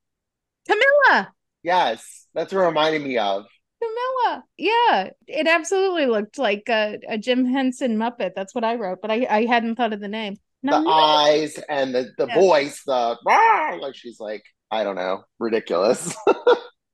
[0.67, 1.33] Camilla.
[1.63, 3.45] Yes, that's what it reminded me of.
[3.81, 4.43] Camilla.
[4.57, 8.31] Yeah, it absolutely looked like a, a Jim Henson Muppet.
[8.35, 10.37] That's what I wrote, but I, I hadn't thought of the name.
[10.69, 12.35] The No, eyes and the the Yeah.
[12.39, 16.15] voice, the "Rah!" like she's like, I don't know, ridiculous.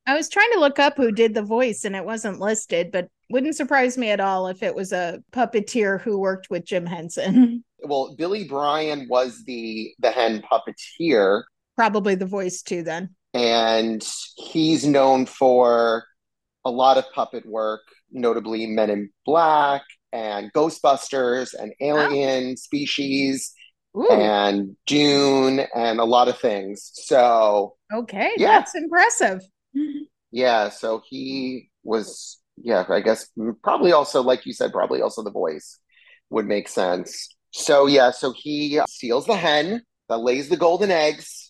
[0.07, 3.07] I was trying to look up who did the voice and it wasn't listed, but
[3.29, 7.63] wouldn't surprise me at all if it was a puppeteer who worked with Jim Henson.
[7.83, 11.43] well, Billy Bryan was the the hen puppeteer,
[11.75, 13.15] Probably the voice too, then.
[13.33, 14.05] And
[14.35, 16.05] he's known for
[16.65, 22.55] a lot of puppet work, notably Men in Black and Ghostbusters and Alien oh.
[22.55, 23.53] Species
[23.97, 26.91] Ooh, and Dune and a lot of things.
[26.93, 28.59] So okay, yeah.
[28.59, 29.41] that's impressive.
[30.31, 33.27] yeah, so he was yeah, I guess
[33.63, 35.79] probably also like you said, probably also the voice
[36.29, 37.35] would make sense.
[37.51, 41.40] So yeah, so he steals the hen that lays the golden eggs.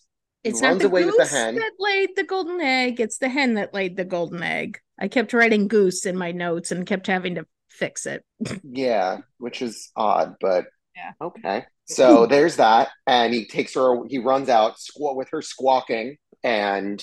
[0.44, 3.00] It's not the away with the goose that laid the golden egg.
[3.00, 4.80] It's the hen that laid the golden egg.
[4.98, 8.24] I kept writing goose in my notes and kept having to fix it.
[8.64, 10.66] Yeah, which is odd, but
[10.96, 11.12] Yeah.
[11.20, 11.64] okay.
[11.86, 14.04] So there's that, and he takes her.
[14.08, 17.02] He runs out squat with her squawking and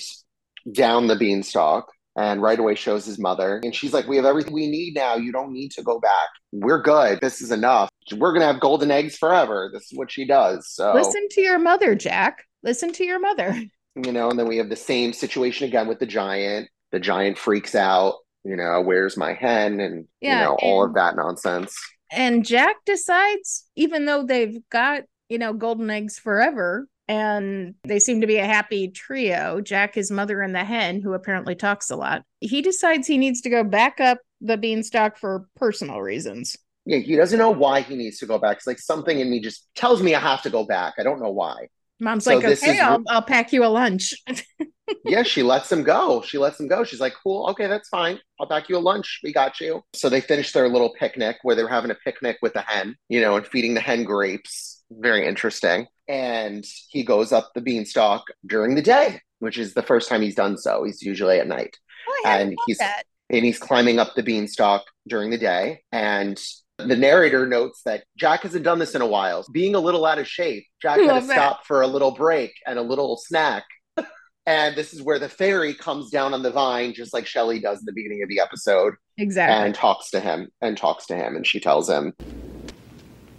[0.72, 4.54] down the beanstalk, and right away shows his mother, and she's like, "We have everything
[4.54, 5.16] we need now.
[5.16, 6.30] You don't need to go back.
[6.52, 7.20] We're good.
[7.22, 7.90] This is enough.
[8.16, 10.70] We're gonna have golden eggs forever." This is what she does.
[10.70, 12.46] So Listen to your mother, Jack.
[12.64, 13.56] Listen to your mother.
[13.96, 16.70] you know, and then we have the same situation again with the giant.
[16.92, 18.16] The giant freaks out.
[18.44, 19.80] You know, where's my hen?
[19.80, 21.78] And Yeah, you know all of that nonsense.
[22.12, 28.22] And Jack decides, even though they've got, you know, golden eggs forever, and they seem
[28.22, 29.62] to be a happy trio.
[29.62, 32.24] Jack, his mother, and the hen, who apparently talks a lot.
[32.40, 36.56] He decides he needs to go back up the beanstalk for personal reasons.
[36.86, 38.58] Yeah, he doesn't know why he needs to go back.
[38.58, 40.94] It's like something in me just tells me I have to go back.
[40.98, 41.68] I don't know why.
[42.00, 44.14] Mom's So like, okay, is- I'll, I'll pack you a lunch.
[45.06, 46.22] yeah, she lets him go.
[46.22, 46.84] She lets him go.
[46.84, 48.20] She's like, cool, okay, that's fine.
[48.40, 49.20] I'll pack you a lunch.
[49.24, 49.82] We got you.
[49.94, 52.96] So they finish their little picnic where they were having a picnic with the hen,
[53.10, 54.84] you know, and feeding the hen grapes.
[54.92, 55.88] Very interesting.
[56.08, 60.36] And he goes up the beanstalk during the day, which is the first time he's
[60.36, 60.84] done so.
[60.84, 61.78] He's usually at night.
[62.08, 63.04] Oh, And he's that.
[63.30, 65.84] and he's climbing up the beanstalk during the day.
[65.92, 66.42] And
[66.88, 69.46] the narrator notes that Jack hasn't done this in a while.
[69.52, 72.80] Being a little out of shape, Jack had to stop for a little break and
[72.80, 73.64] a little snack.
[74.46, 77.80] and this is where the fairy comes down on the vine, just like Shelley does
[77.80, 79.66] in the beginning of the episode, Exactly.
[79.66, 81.36] and talks to him and talks to him.
[81.36, 82.14] And she tells him,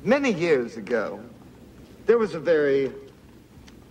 [0.03, 1.21] Many years ago,
[2.07, 2.91] there was a very,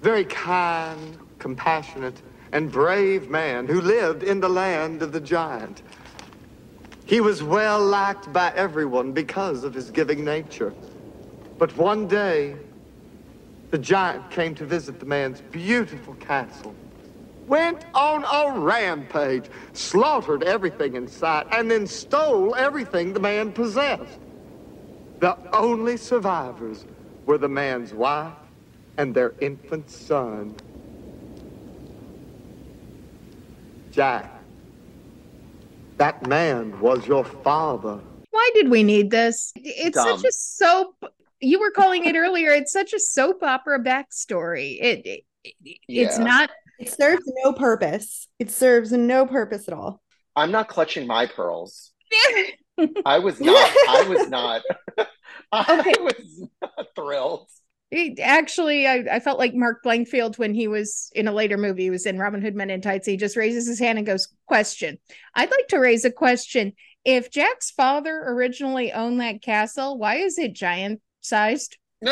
[0.02, 2.22] very kind, compassionate,
[2.52, 5.82] and brave man who lived in the land of the giant.
[7.10, 10.76] He was well liked by everyone because of his giving nature.
[11.58, 12.56] But one day,
[13.72, 16.76] the giant came to visit the man's beautiful castle.
[17.48, 24.20] Went on a rampage, slaughtered everything in sight, and then stole everything the man possessed.
[25.20, 26.86] The only survivors
[27.26, 28.34] were the man's wife
[29.00, 30.56] and their infant son.
[33.92, 34.39] Jack,
[36.00, 38.00] that man was your father.
[38.32, 39.52] Why did we need this?
[39.56, 40.18] It's Dumb.
[40.18, 40.96] such a soap.
[41.42, 42.52] You were calling it earlier.
[42.52, 44.78] It's such a soap opera backstory.
[44.82, 45.24] It, it
[45.88, 46.24] it's Yeah.
[46.24, 46.50] not.
[46.80, 48.28] It serves no purpose.
[48.40, 50.02] It serves no purpose at all.
[50.36, 51.92] I'm not clutching my pearls.
[53.06, 54.62] I was not, I was not,
[55.52, 56.02] I Okay.
[56.02, 57.48] was not thrilled.
[57.92, 61.84] It- actually, I, I felt like Mark Blankfield when he was in a later movie.
[61.84, 63.08] He was in Robin Hood Men in Tights.
[63.08, 64.98] He just raises his hand and goes, "Question."
[65.36, 66.74] I'd like to raise a question.
[67.06, 71.78] If Jack's father originally owned that castle, why is it giant sized?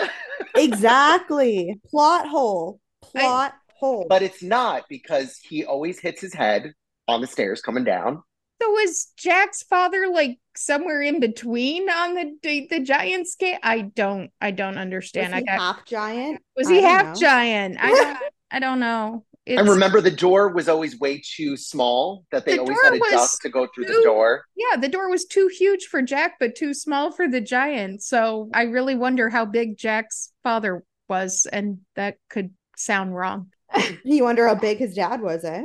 [0.55, 1.79] Exactly.
[1.89, 2.79] Plot hole.
[3.15, 4.05] I- Plot hole.
[4.09, 6.73] But it's not because he always hits his head
[7.07, 8.23] on the stairs coming down.
[8.61, 13.57] So was Jack's father like somewhere in between on the the, the giant scale?
[13.63, 15.35] I don't I don't was understand.
[15.35, 16.41] I he got half giant?
[16.55, 17.13] was he half know.
[17.15, 17.77] giant?
[17.79, 18.17] I don't
[18.51, 19.25] I don't know.
[19.45, 22.93] And It's- remember, the door was always way too small that they The always had
[22.95, 24.43] a was duck to go through the door.
[24.57, 28.01] Yeah, the door was too huge for Jack, but too small for the giant.
[28.03, 33.51] So I really wonder how big Jack's father was, and that could sound wrong.
[34.03, 35.63] You wonder how big his dad was, eh?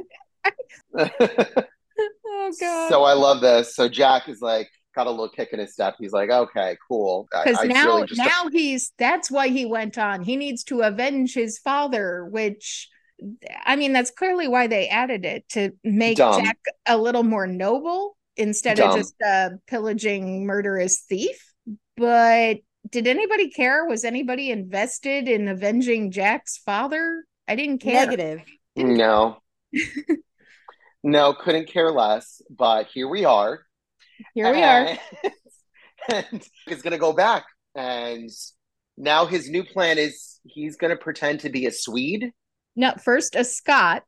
[2.27, 2.89] Oh god.
[2.89, 3.75] so I love this.
[3.77, 5.95] So Jack is like, got a little kick in his step.
[5.99, 7.29] He's like, okay, cool.
[7.31, 10.23] Because now really just- now he's that's why he went on.
[10.23, 12.89] He needs to avenge his father, which
[13.65, 16.43] I mean that's clearly why they added it to make Dumb.
[16.45, 18.91] Jack a little more noble instead Dumb.
[18.91, 21.53] of just a pillaging murderous thief.
[21.97, 22.59] But
[22.91, 23.85] did anybody care?
[23.87, 27.25] Was anybody invested in avenging Jack's father?
[27.47, 28.07] I didn't care.
[28.07, 28.43] Negative.
[28.77, 29.39] no,
[31.03, 32.43] no, couldn't care less.
[32.51, 33.61] But here we are.
[34.35, 34.87] Here we are.
[34.87, 35.01] And,
[36.31, 37.45] and he's gonna go back,
[37.75, 38.31] and
[38.97, 42.33] now his new plan is he's gonna pretend to be a Swede
[42.77, 44.05] No, first a Scot.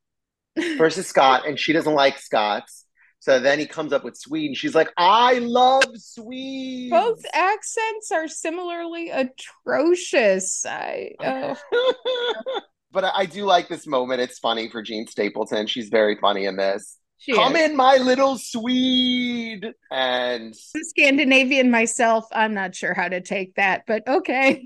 [0.79, 2.87] versus Scott, and she doesn't like Scots.
[3.19, 8.13] So then he comes up with Swede, and she's like, "I love Swedes." Both accents
[8.13, 10.65] are similarly atrocious.
[10.67, 12.61] I oh.
[12.95, 14.21] But I, do like this moment.
[14.21, 15.67] It's funny for Jean Stapleton.
[15.67, 16.99] She's very funny in this.
[17.19, 17.71] She Come is.
[17.71, 22.27] in, my little Swede, and Scandinavian myself.
[22.33, 24.63] I'm not sure how to take that, but okay.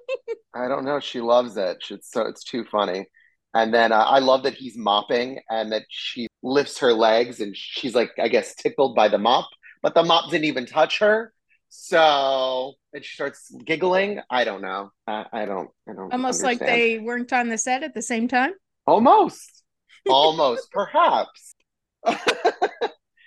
[0.54, 1.00] I don't know.
[1.00, 1.84] She loves it.
[1.90, 3.06] It's so it's too funny.
[3.54, 7.56] And then uh, I love that he's mopping and that she lifts her legs and
[7.56, 9.48] she's like, I guess, tickled by the mop,
[9.82, 11.32] but the mop didn't even touch her.
[11.68, 14.20] So and she starts giggling.
[14.30, 14.90] I don't know.
[15.06, 15.68] I, I don't.
[15.88, 16.12] I don't.
[16.12, 18.52] Almost like they weren't on the set at the same time.
[18.86, 19.62] almost,
[20.08, 21.54] almost, perhaps.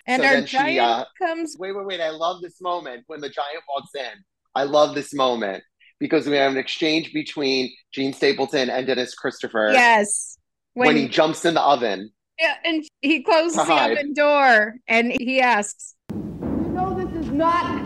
[0.06, 1.56] And So our then she, giant uh, comes.
[1.58, 2.00] Wait, wait, wait.
[2.00, 4.10] I love this moment when the giant walks in.
[4.56, 5.62] I love this moment
[6.00, 10.36] because we have an exchange between Jean Stapleton and Dennis Christopher Yes.
[10.74, 12.10] when, When, he jumps in the oven.
[12.40, 13.92] yeah, and he closes the hide.
[13.92, 16.16] oven door and he asks, You
[16.72, 17.84] know this is not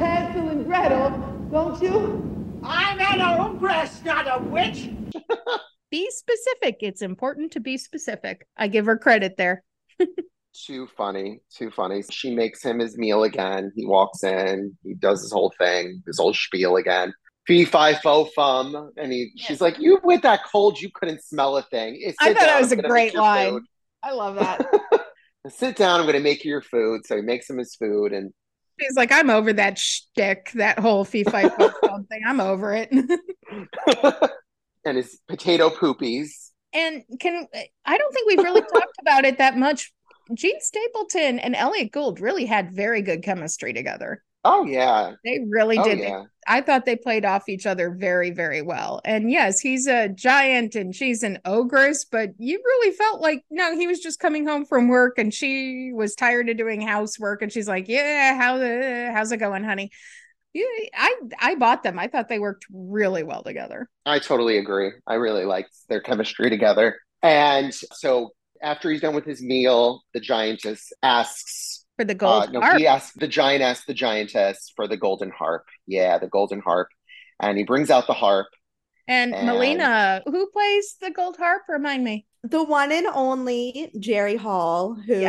[0.84, 2.60] Hansel and don't you?
[2.62, 4.88] I'm an ogress, not a witch.
[5.90, 6.78] "Be specific.
[6.80, 9.62] It's important to be specific." I give her credit there.
[10.66, 12.04] Too funny, too funny.
[12.12, 13.72] She makes him his meal again.
[13.74, 17.12] He walks in, he does his whole thing, his whole spiel again.
[17.44, 21.56] fee fi fo fum, and he she's like, "You with that cold, you couldn't smell
[21.56, 23.50] a thing." It's I thought down, it was I'm a great line.
[23.54, 23.62] food."
[24.02, 24.64] I love that.
[25.48, 25.98] Sit down.
[25.98, 27.04] I'm going to make you your food.
[27.04, 28.32] So he makes him his food, and
[28.78, 32.22] He's like, I'm over that shtick, that whole fee fi fo fum thing.
[32.26, 32.90] I'm over it.
[34.84, 36.50] and his potato poopies.
[36.72, 37.46] and can
[37.84, 39.92] I don't think we've really talked about it that much.
[40.34, 44.22] Jean Stapleton and Elliott Gould really had very good chemistry together.
[44.44, 45.98] Oh yeah, They really oh did.
[46.00, 46.24] Yeah.
[46.46, 49.00] I thought they played off each other very, very well.
[49.06, 53.74] And yes, he's a giant and she's an ogress, but you really felt like no,
[53.74, 57.50] he was just coming home from work and she was tired of doing housework and
[57.50, 59.90] she's like, "Yeah, how uh, how's it going, honey?"
[60.52, 60.64] Yeah,
[60.94, 61.98] I I bought them.
[61.98, 63.88] I thought they worked really well together.
[64.06, 64.92] I totally agree.
[65.06, 66.98] I really liked their chemistry together.
[67.22, 68.30] And so
[68.62, 72.78] after he's done with his meal, the giantess asks For the gold Uh, no, harp.
[72.78, 75.64] he asks the giant asks the giantess for the golden harp.
[75.86, 76.88] Yeah, the golden harp.
[77.40, 78.46] And he brings out the harp.
[79.06, 81.62] And, And- Melina, who plays the gold harp?
[81.68, 82.26] Remind me.
[82.42, 85.20] The one and only Jerry Hall, who is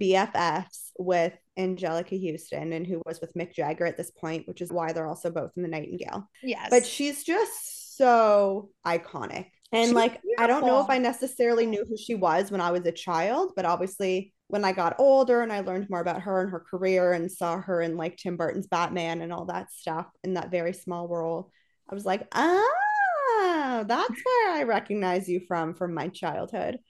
[0.00, 0.28] Yes.
[0.34, 4.72] BFFs with Anjelica Huston and who was with Mick Jagger at this point, which is
[4.72, 6.28] why they're also both in the Nightingale.
[6.42, 6.68] Yes.
[6.70, 9.46] But she's just so iconic.
[9.70, 10.90] And She's like, I don't know if.
[10.90, 14.72] I necessarily knew who she was when I was a child, but obviously when I
[14.72, 17.96] got older and I learned more about her and her career and saw her in
[17.96, 21.50] like Tim Burton's Batman and all that stuff in that very small role,
[21.88, 26.80] I was like, ah, that's where I recognize you from from my childhood.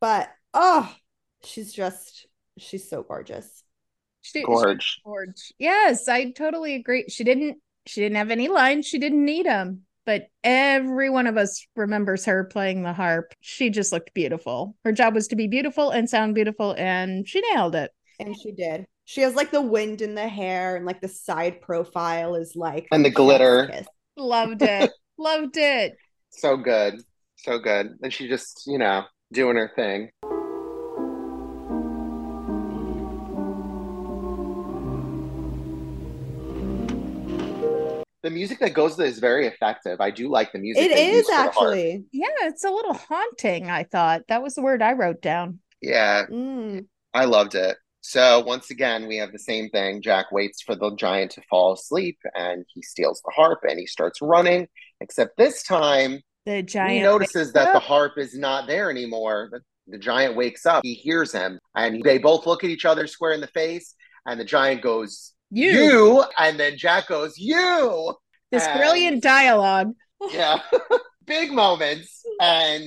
[0.00, 0.94] But oh,
[1.42, 3.64] she's just she's so gorgeous.
[4.22, 5.00] She, she- Gorge.
[5.04, 5.52] Gorge.
[5.58, 7.06] Yes, I totally agree.
[7.08, 8.86] She didn't she didn't have any lines.
[8.86, 9.87] She didn't need them.
[10.08, 13.34] But every one of us remembers her playing the harp.
[13.42, 14.74] She just looked beautiful.
[14.82, 17.90] Her job was to be beautiful and sound beautiful, and she nailed it.
[18.18, 18.86] And she did.
[19.04, 22.88] She has like the wind in the hair and like the side profile is like
[22.90, 23.68] And the glitter.
[23.70, 23.86] kiss.
[24.16, 24.90] Loved it.
[25.18, 25.92] Loved it.
[26.30, 27.02] So good.
[27.36, 27.88] So good.
[28.00, 30.08] And she just, you know, doing her thing.
[38.28, 40.02] The music that goes with it is very effective.
[40.02, 40.84] I do like the music.
[40.84, 41.48] It is use for the harp.
[41.48, 42.04] actually.
[42.12, 44.20] Yeah, it's a little haunting, I thought.
[44.28, 45.60] That was the word I wrote down.
[45.80, 46.84] Yeah, Mm.
[47.14, 47.78] I loved it.
[48.02, 50.02] So once again, we have the same thing.
[50.02, 53.86] Jack waits for the giant to fall asleep and he steals the harp and he
[53.86, 54.68] starts running.
[55.00, 59.48] Except this time, The giant he notices that the harp is not there anymore.
[59.50, 60.84] The, the giant wakes up.
[60.84, 63.94] He hears him and they both look at each other square in the face.
[64.26, 65.70] And the giant goes, You.
[65.70, 66.24] You.
[66.38, 68.14] And then Jack goes, You.
[68.50, 69.92] This And- brilliant dialogue.
[70.30, 70.60] Yeah.
[71.26, 72.22] Big moments.
[72.40, 72.84] And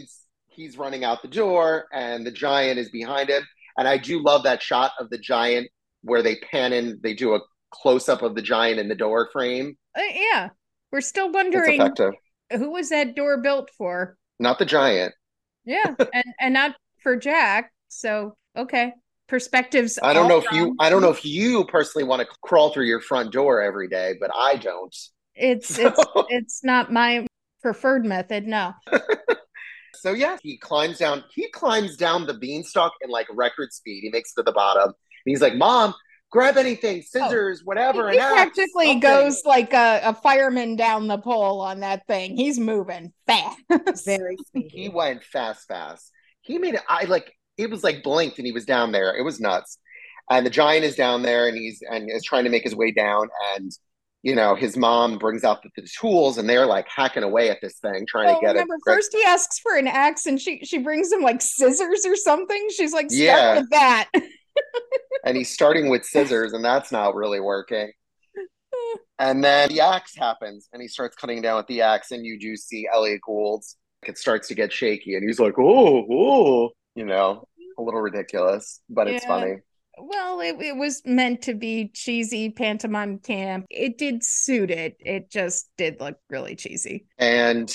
[0.48, 3.44] he's running out the door and the giant is behind him.
[3.78, 5.70] And I do love that shot of the giant
[6.04, 7.40] where they pan in, they do a
[7.72, 9.78] close up of the giant in the door frame.
[9.98, 10.50] Uh, yeah.
[10.92, 11.80] We're still wondering
[12.52, 14.18] who was that door built for?
[14.40, 15.14] Not the giant.
[15.64, 17.72] Yeah, and and not for Jack.
[17.88, 18.94] So okay,
[19.32, 19.98] perspectives.
[20.04, 20.76] I don't know if you.
[20.80, 24.14] I don't know if you personally want to crawl through your front door every day,
[24.20, 24.96] but I don't.
[25.34, 27.26] It's it's it's not my
[27.64, 28.46] preferred method.
[28.46, 28.74] No.
[29.94, 31.24] So yeah, he climbs down.
[31.32, 34.02] He climbs down the beanstalk in like record speed.
[34.02, 34.86] He makes it to the bottom.
[34.86, 34.94] And
[35.26, 35.94] he's like, "Mom,
[36.32, 40.76] grab anything, oh, scissors, whatever." He an axe, practically something." goes like a, a fireman
[40.76, 42.36] down the pole on that thing.
[42.36, 43.60] He's moving fast.
[44.04, 46.10] Very He went fast, fast.
[46.42, 46.82] He made it.
[46.90, 47.32] I like.
[47.62, 49.16] It was like blinked, and he was down there.
[49.16, 49.78] It was nuts.
[50.30, 52.92] And the giant is down there, and he's and is trying to make his way
[52.92, 53.28] down.
[53.56, 53.72] And
[54.24, 57.60] you know, his mom brings out the, the tools, and they're like hacking away at
[57.62, 58.82] this thing, trying Well, to get remember, it.
[58.86, 62.68] first he asks for an axe, and she she brings him like scissors or something.
[62.76, 63.60] She's like, start Yeah.
[63.62, 64.10] with that.
[65.26, 67.92] and he's starting with scissors, and that's not really working.
[69.20, 72.40] And then the axe happens, and he starts cutting down with the axe, and you
[72.40, 73.78] do see Elliott Gould's.
[74.08, 77.48] It starts to get shaky, and he's like, "Oh, oh," you know,
[77.82, 79.56] a little ridiculous, but it's funny.
[79.98, 83.66] Well, it, it was meant to be cheesy pantomime camp.
[83.70, 84.96] It did suit it.
[85.00, 87.06] It just did look really cheesy.
[87.18, 87.72] And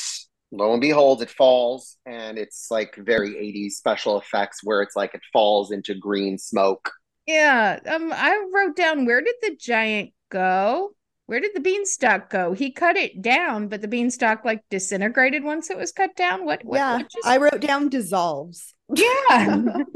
[0.51, 5.15] lo and behold, it falls, and it's like very 80s special effects where it's like
[5.15, 6.91] it falls into green smoke.
[7.27, 7.79] Yeah.
[7.87, 10.93] Um, I wrote down where did the giant go?
[11.27, 12.53] Where did the beanstalk go?
[12.53, 16.45] He cut it down, but the beanstalk like disintegrated once it was cut down.
[16.45, 16.65] What?
[16.65, 18.75] what Yeah, what just- I wrote down dissolves.
[18.95, 19.65] yeah.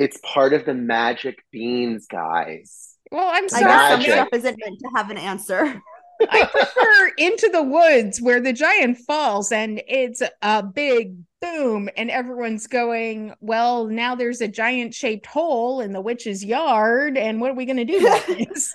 [0.00, 2.96] It's part of the magic beans, guys.
[3.12, 3.64] well, I'm I sorry.
[3.64, 5.82] guess some stuff isn't meant to have an answer.
[6.30, 12.10] I prefer Into the Woods where the giant falls and it's a big boom and
[12.10, 17.50] everyone's going, well, now there's a giant shaped hole in the witch's yard and what
[17.50, 18.74] are we going to do about this?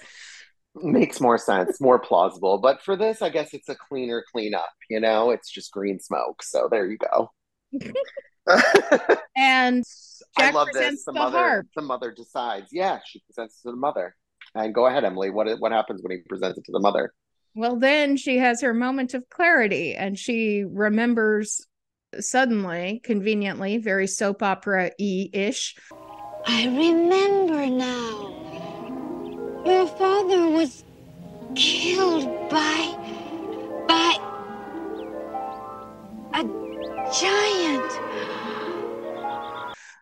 [0.75, 2.59] Makes more sense, more plausible.
[2.59, 5.31] But for this, I guess it's a cleaner cleanup, you know?
[5.31, 6.43] It's just green smoke.
[6.43, 7.31] So there you go.
[9.35, 9.83] and
[10.37, 11.05] I Jack love presents this.
[11.05, 11.67] The the mother harp.
[11.75, 12.69] the mother decides.
[12.71, 14.15] Yeah, she presents it to the mother.
[14.53, 15.29] And go ahead, Emily.
[15.29, 17.13] What what happens when he presents it to the mother?
[17.55, 21.65] Well, then she has her moment of clarity and she remembers
[22.19, 25.75] suddenly, conveniently, very soap opera y ish.
[26.45, 28.33] I remember now.
[29.65, 30.83] Your father was
[31.55, 32.95] killed by.
[33.87, 34.17] by.
[36.33, 36.64] a
[37.13, 37.91] giant.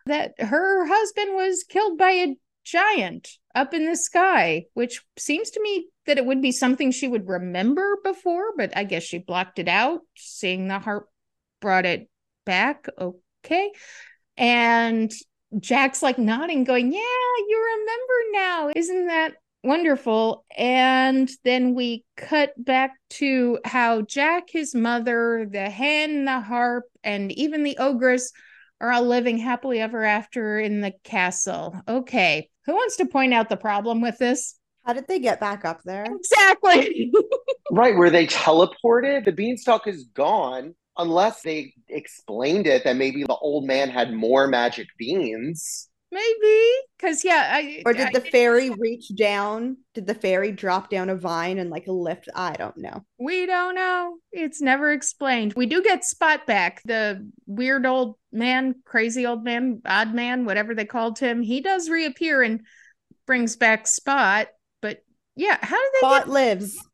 [0.06, 5.62] that her husband was killed by a giant up in the sky, which seems to
[5.62, 9.58] me that it would be something she would remember before, but I guess she blocked
[9.58, 10.00] it out.
[10.16, 11.08] Seeing the harp
[11.60, 12.08] brought it
[12.44, 12.86] back.
[12.98, 13.72] Okay.
[14.36, 15.12] And
[15.58, 18.72] Jack's like nodding, going, Yeah, you remember now.
[18.74, 19.34] Isn't that
[19.64, 20.44] wonderful?
[20.56, 27.32] And then we cut back to how Jack, his mother, the hen, the harp, and
[27.32, 28.32] even the ogress
[28.80, 31.74] are all living happily ever after in the castle.
[31.88, 32.50] Okay.
[32.66, 34.56] Who wants to point out the problem with this?
[34.84, 36.04] How did they get back up there?
[36.04, 37.12] Exactly.
[37.70, 43.34] Right, Were they teleported, the beanstalk is gone unless they explained it that maybe the
[43.34, 45.88] old man had more magic beans.
[46.14, 46.70] Maybe.
[46.96, 47.48] Because, yeah.
[47.50, 49.78] I, Or did I the fairy reach down?
[49.94, 52.28] Did the fairy drop down a vine and like lift?
[52.36, 53.04] I don't know.
[53.18, 54.18] We don't know.
[54.30, 55.54] It's never explained.
[55.56, 60.72] We do get Spot back, the weird old man, crazy old man, odd man, whatever
[60.72, 61.42] they called him.
[61.42, 62.60] He does reappear and
[63.26, 64.46] brings back Spot.
[64.82, 64.98] But
[65.34, 66.88] yeah, how do they Spot get lives.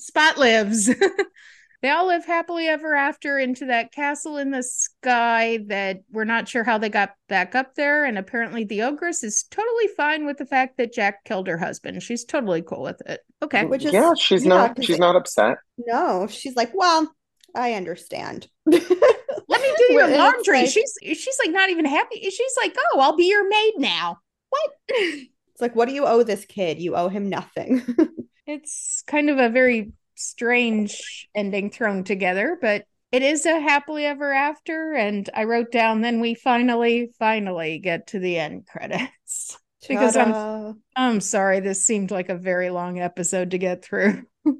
[0.00, 0.90] Spot lives.
[1.84, 6.48] they all live happily ever after into that castle in the sky that we're not
[6.48, 8.06] sure how they got back up there.
[8.06, 12.02] And apparently the ogress is totally fine with the fact that Jack killed her husband.
[12.02, 13.20] She's totally cool with it.
[13.42, 13.66] Okay.
[13.66, 15.58] Which is yeah, she's yeah, not 'cause she's not upset.
[15.76, 17.14] No, she's like, well,
[17.54, 18.48] I understand.
[18.64, 20.62] Let me do your laundry.
[20.62, 22.18] like- she's she's like not even happy.
[22.30, 24.20] She's like, oh, I'll be your maid now.
[24.48, 24.70] What?
[25.54, 26.80] It's like, what do you owe this kid?
[26.80, 27.80] You owe him nothing.
[28.46, 34.32] it's kind of a very strange ending thrown together, but it is a happily ever
[34.32, 34.92] after.
[34.94, 39.58] And I wrote down, then we finally, finally get to the end credits.
[39.88, 40.72] because I'm Ta-da.
[40.96, 44.22] I'm sorry, this seemed like a very long episode to get through.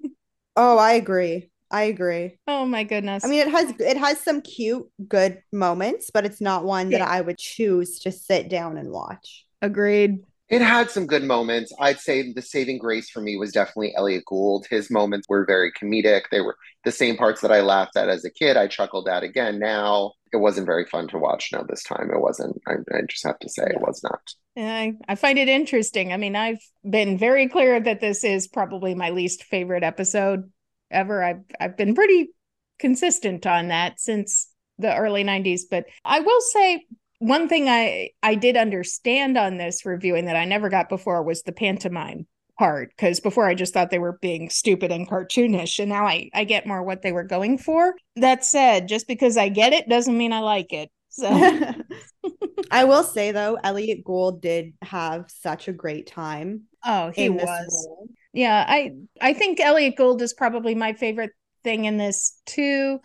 [0.57, 1.51] Oh, I agree.
[1.71, 2.39] I agree.
[2.47, 3.25] Oh my goodness.
[3.25, 7.03] I mean, it has it has some cute, good moments, but it's not one that
[7.03, 9.45] I would choose to sit down and watch.
[9.61, 10.19] agreed.
[10.51, 11.73] It had some good moments.
[11.81, 14.67] I'd say the saving grace for me was definitely Elliott Gould.
[14.69, 16.23] His moments were very comedic.
[16.31, 18.57] They were the same parts that I laughed at as a kid.
[18.57, 20.13] I chuckled at again now.
[20.33, 21.51] It wasn't very fun to watch.
[21.53, 22.61] now this time it wasn't.
[22.67, 24.21] I, I just have to say it was not.
[24.57, 26.13] I, I find it interesting.
[26.13, 30.51] I mean, I've been very clear that this is probably my least favorite episode
[30.91, 31.25] ever.
[31.25, 32.29] I've I've been pretty
[32.79, 35.63] consistent on that since the early 90s.
[35.71, 36.85] But I will say
[37.25, 41.43] one thing I I did understand on this reviewing that I never got before was
[41.43, 42.27] the pantomime
[42.59, 42.91] part.
[42.91, 46.45] Because before I just thought they were being stupid and cartoonish, and now I I
[46.45, 47.95] get more what they were going for.
[48.17, 50.91] That said, just because I get it doesn't mean I like it.
[51.09, 51.29] So
[52.71, 57.87] I will say though, Elliott Gould did have such a great time oh, he was.
[57.89, 58.09] role.
[58.35, 63.01] Yeah, I I think Elliott Gould is probably my favorite thing in this too.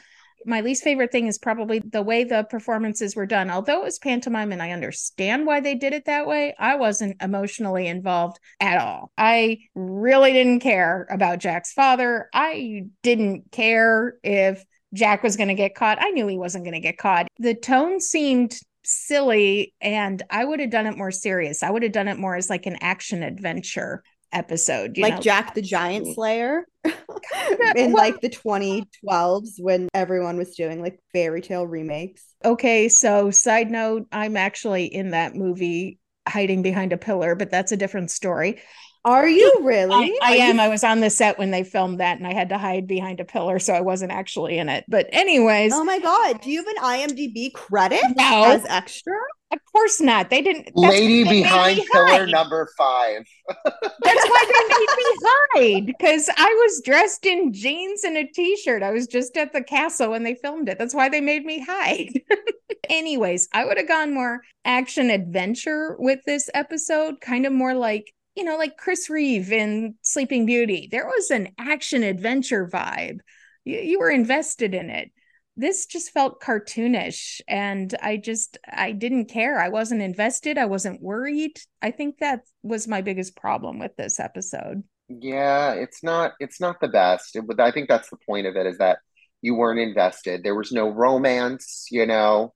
[0.45, 3.49] My least favorite thing is probably the way the performances were done.
[3.49, 7.21] Although it was pantomime and I understand why they did it that way, I wasn't
[7.21, 9.11] emotionally involved at all.
[9.17, 12.29] I really didn't care about Jack's father.
[12.33, 14.63] I didn't care if
[14.93, 16.01] Jack was going to get caught.
[16.01, 17.27] I knew he wasn't going to get caught.
[17.37, 21.63] The tone seemed silly and I would have done it more serious.
[21.63, 25.21] I would have done it more as like an action adventure episode, you like know?
[25.21, 26.65] Jack the Giant Slayer
[27.75, 32.25] in like the 2012s when everyone was doing like fairy tale remakes.
[32.43, 37.71] Okay, so side note, I'm actually in that movie hiding behind a pillar, but that's
[37.71, 38.61] a different story.
[39.05, 39.93] Are you really?
[39.93, 40.59] I, I Are you- am.
[40.59, 43.19] I was on the set when they filmed that and I had to hide behind
[43.19, 44.83] a pillar, so I wasn't actually in it.
[44.87, 48.43] But anyways, Oh my god, do you have an IMDb credit No.
[48.45, 49.13] as extra?
[49.51, 50.29] of course not.
[50.29, 52.29] They didn't Lady why they made behind pillar hide.
[52.29, 53.23] number five.
[53.65, 58.83] That's why they made me hide because I was dressed in jeans and a t-shirt.
[58.83, 60.77] I was just at the castle when they filmed it.
[60.77, 62.21] That's why they made me hide.
[62.89, 68.13] Anyways, I would have gone more action adventure with this episode, kind of more like,
[68.39, 70.87] you know, like Chris Reeve in Sleeping Beauty.
[70.89, 73.19] There was an action adventure vibe.
[73.65, 75.11] You, you were invested in it.
[75.57, 79.59] This just felt cartoonish and I just I didn't care.
[79.59, 80.57] I wasn't invested.
[80.57, 81.59] I wasn't worried.
[81.81, 84.83] I think that was my biggest problem with this episode.
[85.09, 87.35] Yeah, it's not it's not the best.
[87.35, 88.99] It, but I think that's the point of it is that
[89.41, 90.43] you weren't invested.
[90.43, 92.53] There was no romance, you know,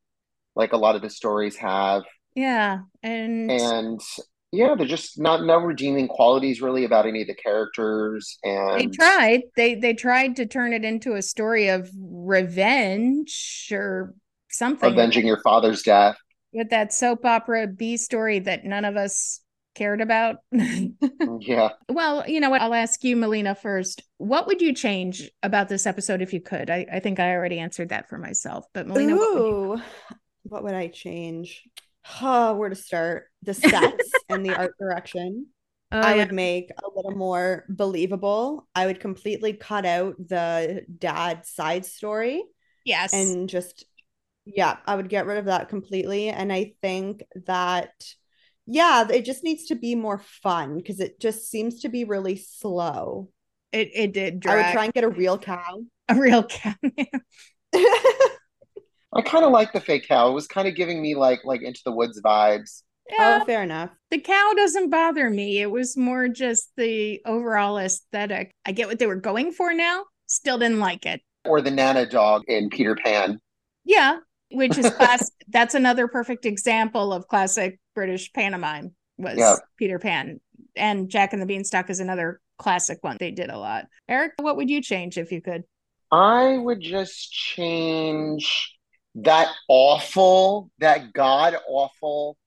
[0.56, 2.04] like a lot of the stories have.
[2.36, 2.80] Yeah.
[3.02, 4.02] And And
[4.54, 8.38] yeah, they're just not no redeeming qualities really about any of the characters.
[8.44, 9.42] And they tried.
[9.58, 14.14] They they tried to turn it into a story of revenge or
[14.50, 16.16] something avenging your father's death.
[16.54, 19.42] with that soap opera B story that none of us
[19.76, 20.38] cared about.
[21.24, 21.70] Mm, yeah.
[21.90, 22.62] well, you know what?
[22.62, 24.04] I'll ask you, Melina, first.
[24.18, 26.70] What would you change about this episode if you could?
[26.70, 28.66] I, I think I already answered that for myself.
[28.74, 29.40] But Melina, what would
[29.80, 29.82] you-
[30.44, 31.64] what would I change?
[32.22, 33.28] Oh, where to start?
[33.44, 35.48] The sets and the art direction.
[35.92, 36.18] Oh, I yeah.
[36.18, 38.68] would make a little more believable.
[38.74, 42.44] I would completely cut out the dad side story
[42.84, 43.14] yes.
[43.14, 43.86] and just,
[44.46, 46.30] yeah, I would get rid of that completely.
[46.30, 47.92] And I think that,
[48.66, 52.38] yeah, it just needs to be more fun because it just seems to be really
[52.38, 53.30] slow.
[53.72, 55.84] it, it did I would try and get a real cow.
[56.10, 57.06] a real cameo.
[59.16, 60.30] I kind of like the fake cow.
[60.30, 62.84] It was kind of giving me like like into the woods vibes.
[63.12, 63.90] Oh, yeah, Oh, fair enough.
[64.12, 65.60] the cow doesn't bother me.
[65.62, 68.52] It was more just the overall aesthetic.
[68.66, 70.06] I get what they were going for now.
[70.28, 71.22] Still didn't like it.
[71.46, 73.40] Or the Nana dog in Peter Pan.
[73.84, 74.20] Yeah,
[74.52, 75.30] which is class.
[75.50, 78.96] that's another perfect example of classic British pantomime.
[79.18, 79.56] Was Yeah.
[79.78, 80.40] Peter Pan
[80.76, 83.18] and Jack and the Beanstalk is another classic one.
[83.20, 83.86] They did a lot.
[84.08, 85.64] Eric, what would you change if you could?
[86.12, 88.74] I would just change
[89.16, 92.38] that awful, that god awful.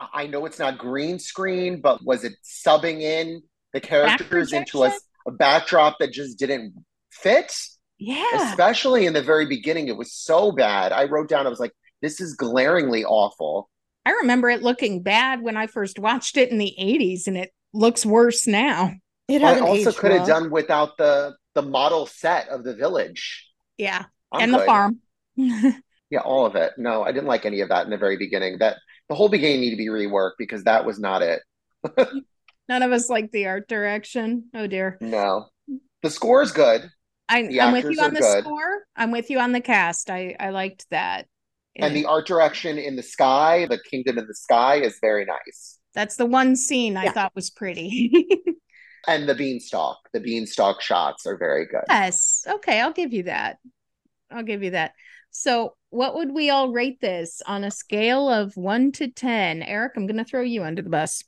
[0.00, 3.42] I I know it's not green screen, but was it subbing in
[3.72, 4.92] the characters into a,
[5.26, 6.74] a backdrop that just didn't
[7.10, 7.52] fit?
[7.98, 10.92] Yeah, Especially in the very beginning, it was so bad.
[10.92, 13.68] I wrote down, I was like, this is glaringly awful.
[14.06, 17.50] I remember it looking bad when I first watched it in the '80s, and it
[17.74, 18.92] looks worse now.
[19.26, 20.40] It I hasn't also aged could have well.
[20.40, 23.46] done without the the model set of the village.
[23.76, 25.00] Yeah, I'm and the farm.
[26.10, 26.72] Yeah, all of it.
[26.78, 28.58] No, I didn't like any of that in the very beginning.
[28.58, 28.76] That
[29.08, 31.42] the whole beginning needed to be reworked because that was not it.
[32.68, 34.44] None of us like the art direction.
[34.54, 34.98] Oh dear.
[35.00, 35.46] No.
[36.02, 36.90] The score is good.
[37.28, 38.44] I, I'm with you on the good.
[38.44, 38.84] score.
[38.96, 40.08] I'm with you on the cast.
[40.10, 41.26] I I liked that.
[41.76, 45.78] And the art direction in the sky, the kingdom in the sky, is very nice.
[45.94, 48.26] That's the one scene I thought was pretty.
[49.06, 51.84] And the beanstalk, the beanstalk shots are very good.
[51.88, 52.44] yes.
[52.46, 53.56] Okay, I'll give you that.
[54.30, 54.92] I'll give you that.
[55.30, 59.62] So, what would we all rate this on a scale of 1 to 10?
[59.62, 61.22] Eric, I'm going to throw you under the bus.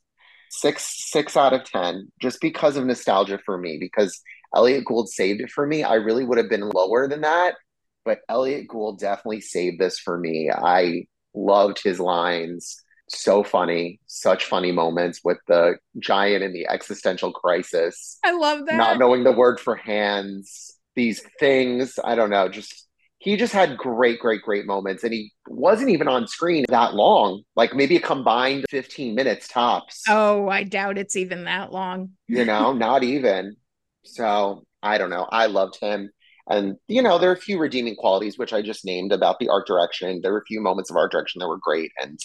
[0.49, 3.77] Six, six out of ten, just because of nostalgia for me.
[3.79, 4.21] Because
[4.53, 5.83] Elliott Gould saved it for me.
[5.83, 7.55] I really would have been lower than that,
[8.03, 10.51] but Elliott Gould definitely saved this for me.
[10.53, 12.83] I loved his lines.
[13.07, 18.17] So funny, such funny moments with the giant and the existential crisis.
[18.23, 18.75] I love that.
[18.75, 21.99] not knowing the word for hands, these things.
[22.03, 22.47] I don't know.
[22.47, 22.87] Just
[23.21, 27.43] he just had great, great, great moments, and he wasn't even on screen that long.
[27.55, 30.03] Like maybe a combined fifteen minutes tops.
[30.09, 32.13] oh, I doubt it's even that long.
[32.27, 33.55] You know, not even.
[34.03, 35.27] So I don't know.
[35.31, 36.09] I loved him.
[36.49, 39.49] And you know, there are a few redeeming qualities which I just named about the
[39.49, 40.19] art direction.
[40.23, 42.19] There were a few moments of art direction that were great, and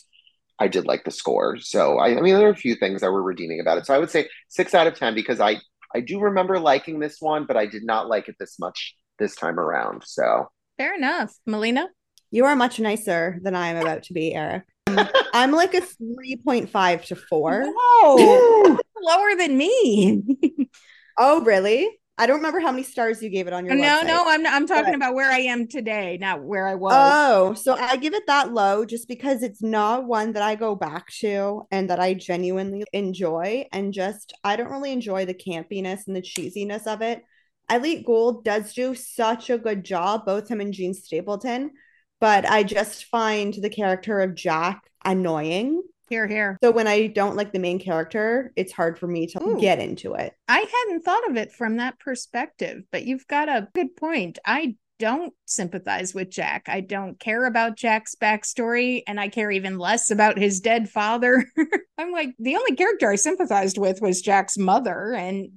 [0.58, 1.58] I did like the score.
[1.58, 3.84] So I, I mean, there are a few things that were redeeming about it.
[3.84, 5.56] So I would say six out of ten because I
[5.94, 9.34] I do remember liking this one, but I did not like it this much this
[9.36, 10.02] time around.
[10.06, 11.34] So Fair enough.
[11.46, 11.88] Melina?
[12.30, 14.64] You are much nicer than I am about to be, Eric.
[15.32, 17.72] I'm like a 3.5 to 4.
[17.74, 20.22] Whoa, lower than me.
[21.18, 21.88] Oh, really?
[22.18, 24.06] I don't remember how many stars you gave it on your no, website.
[24.06, 26.92] no, I'm I'm talking But- about where I am today, not where I was.
[26.94, 30.74] Oh, so I give it that low just because it's not one that I go
[30.74, 33.66] back to and that I genuinely enjoy.
[33.72, 37.22] And just, I don't really enjoy the campiness and the cheesiness of it.
[37.68, 41.72] Elliott Gould does do such a good job, both him and Jean Stapleton,
[42.20, 45.82] but I just find the character of Jack annoying.
[46.08, 46.56] here, here.
[46.62, 49.60] So when I don't like the main character, it's hard for me to Ooh.
[49.60, 50.32] get into it.
[50.48, 54.38] I hadn't thought of it from that perspective, but you've got a good point.
[54.44, 56.68] I don't sympathize with Jack.
[56.68, 61.44] I don't care about Jack's backstory, and I care even less about his dead father.
[61.98, 65.48] I'm like, the only character I sympathized with was Jack's mother, and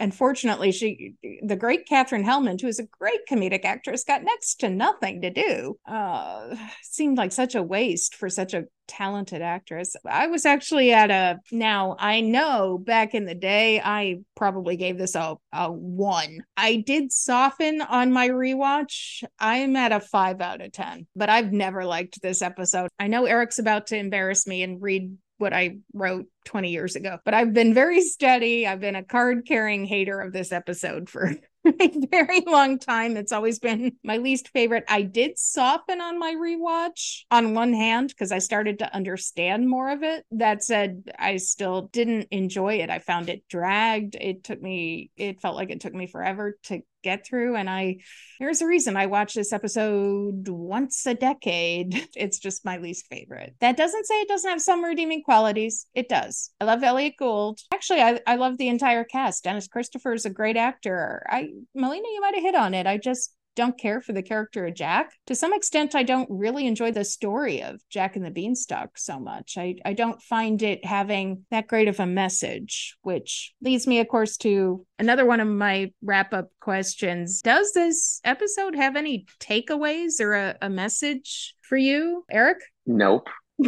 [0.00, 4.70] unfortunately, she, the great Katherine Helmond, who is a great comedic actress, got next to
[4.70, 5.78] nothing to do.
[5.86, 9.94] Uh, seemed like such a waste for such a talented actress.
[10.04, 14.98] I was actually at a now I know back in the day I probably gave
[14.98, 16.40] this a, a one.
[16.56, 19.22] I did soften on my rewatch.
[19.38, 22.88] I'm at a five out of ten, but I've never liked this episode.
[22.98, 27.18] I know Eric's about to embarrass me and read what I wrote 20 years ago.
[27.24, 28.66] But I've been very steady.
[28.66, 31.34] I've been a card carrying hater of this episode for
[31.66, 33.16] a very long time.
[33.16, 34.84] It's always been my least favorite.
[34.88, 39.90] I did soften on my rewatch on one hand because I started to understand more
[39.90, 40.24] of it.
[40.30, 42.90] That said, I still didn't enjoy it.
[42.90, 44.14] I found it dragged.
[44.14, 47.56] It took me, it felt like it took me forever to get through.
[47.56, 47.98] And I,
[48.38, 52.08] there's a reason I watch this episode once a decade.
[52.16, 53.54] It's just my least favorite.
[53.60, 55.86] That doesn't say it doesn't have some redeeming qualities.
[55.94, 56.50] It does.
[56.60, 57.60] I love Elliott Gould.
[57.72, 59.44] Actually, I, I love the entire cast.
[59.44, 61.24] Dennis Christopher is a great actor.
[61.28, 62.86] I, Melina, you might have hit on it.
[62.86, 65.12] I just don't care for the character of Jack.
[65.26, 69.18] To some extent, I don't really enjoy the story of Jack and the Beanstalk so
[69.18, 69.56] much.
[69.58, 74.08] I, I don't find it having that great of a message, which leads me, of
[74.08, 77.42] course, to another one of my wrap up questions.
[77.42, 82.58] Does this episode have any takeaways or a, a message for you, Eric?
[82.86, 83.28] Nope.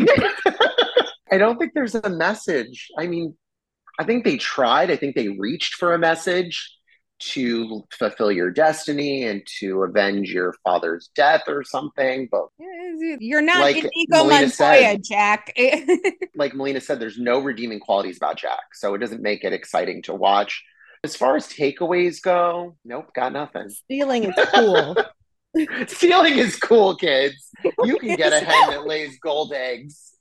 [1.32, 2.88] I don't think there's a message.
[2.98, 3.34] I mean,
[3.98, 6.70] I think they tried, I think they reached for a message
[7.30, 12.28] to fulfill your destiny and to avenge your father's death or something.
[12.30, 12.48] But
[13.20, 15.54] you're not like Inigo Melina Montoya, said- Jack.
[16.34, 18.74] like Melina said, there's no redeeming qualities about Jack.
[18.74, 20.64] So it doesn't make it exciting to watch.
[21.04, 23.68] As far as takeaways go, nope, got nothing.
[23.70, 24.96] Stealing is cool.
[25.88, 27.50] Stealing is cool, kids.
[27.84, 30.12] You can get a hen that lays gold eggs.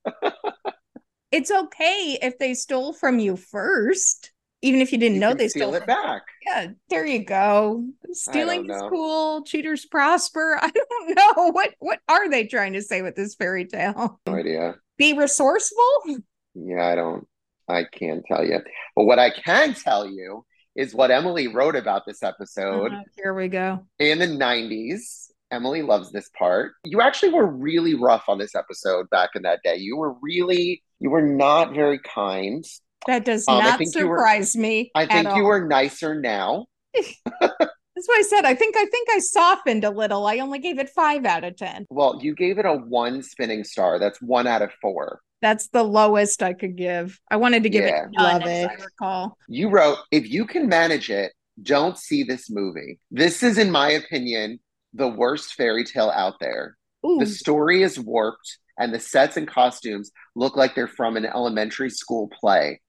[1.32, 5.47] it's okay if they stole from you first, even if you didn't You know they
[5.47, 6.21] steal stole it back.
[6.45, 7.83] Yeah, there you go.
[8.11, 9.43] Stealing is cool.
[9.43, 10.57] Cheaters prosper.
[10.61, 14.19] I don't know what what are they trying to say with this fairy tale?
[14.27, 14.75] No idea.
[14.97, 16.17] Be resourceful.
[16.53, 17.27] Yeah, I don't,
[17.67, 18.59] I can't tell you.
[18.95, 23.33] But what I can tell you is what Emily wrote about this episode Uh, here
[23.33, 23.85] we go.
[23.99, 25.27] in the 90s.
[25.49, 26.73] Emily loves this part.
[26.85, 29.75] You actually were really rough on this episode back in that day.
[29.75, 32.63] You were really, you were not very kind.
[33.07, 34.91] That does Um, not think you were- surprise me.
[34.95, 35.48] I at think you all.
[35.48, 36.65] were nicer now.
[37.41, 38.45] That's what I said.
[38.45, 40.26] I think I think I softened a little.
[40.26, 41.86] I only gave it five out of ten.
[41.90, 43.99] Well, you gave it a one spinning star.
[43.99, 45.19] That's one out of four.
[45.41, 47.19] That's the lowest I could give.
[47.30, 48.03] I wanted to give Yeah.
[48.06, 48.69] it none, Love as it.
[48.69, 49.38] I recall.
[49.48, 52.99] You wrote, if you can manage it, don't see this movie.
[53.10, 54.60] This is, in my opinion,
[54.94, 56.78] the worst fairy tale out there.
[57.06, 61.26] Ooh, The story is warped, and the sets and costumes look like they're from an
[61.26, 62.80] elementary school play.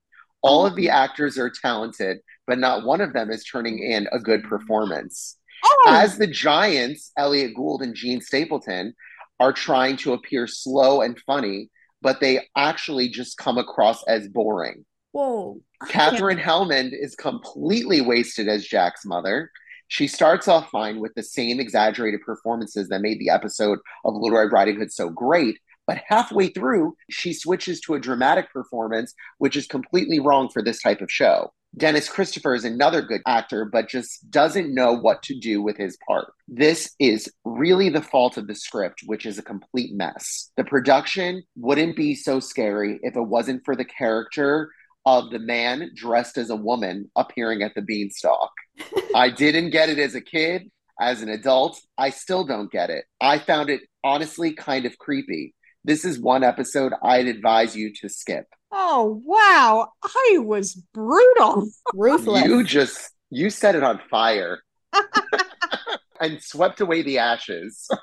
[0.43, 0.77] All of oh.
[0.77, 5.37] the actors are talented, but not one of them is turning in a good performance.
[5.65, 8.95] oh, As the Giants, Elliott Gould and Jean Stapleton
[9.41, 11.69] are trying to appear slow and funny,
[12.01, 14.85] but they actually just come across as boring.
[15.13, 15.61] whoa.
[15.89, 19.51] Katherine Helmond is completely wasted as Jack's mother.
[19.89, 24.39] She starts off fine with the same exaggerated performances that made the episode of Little
[24.39, 29.57] Red Riding Hood so great, but halfway through, she switches to a dramatic performance, which
[29.57, 31.53] is completely wrong for this type of show.
[31.77, 35.97] Dennis Christopher is another good actor, but just doesn't know what to do with his
[36.07, 36.33] part.
[36.47, 40.51] This is really the fault of the script, which is a complete mess.
[40.59, 44.71] The production wouldn't be so scary if it wasn't for the character
[45.07, 48.51] of the man dressed as a woman appearing at the beanstalk.
[49.15, 50.71] I didn't get it as a kid.
[51.01, 53.07] As an adult, I still don't get it.
[53.21, 55.55] I found it honestly kind of creepy.
[55.85, 58.47] This is one episode I'd advise you to skip.
[58.71, 59.89] Oh wow.
[60.05, 61.69] I was brutal.
[61.95, 62.45] Ruthless.
[62.45, 64.61] You just you set it on fire
[66.21, 67.89] and swept away the ashes.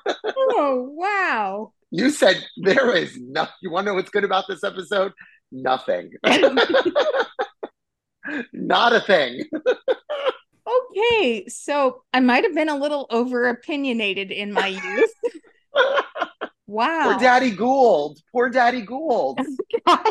[0.52, 1.72] Oh wow.
[1.90, 3.54] You said there is nothing.
[3.62, 5.12] you want to know what's good about this episode?
[5.52, 6.10] Nothing.
[8.52, 9.44] Not a thing.
[10.66, 15.14] Okay, so I might have been a little over opinionated in my youth.
[16.70, 17.10] Wow.
[17.10, 18.20] Poor Daddy Gould.
[18.30, 19.40] Poor Daddy Gould.
[19.86, 20.04] I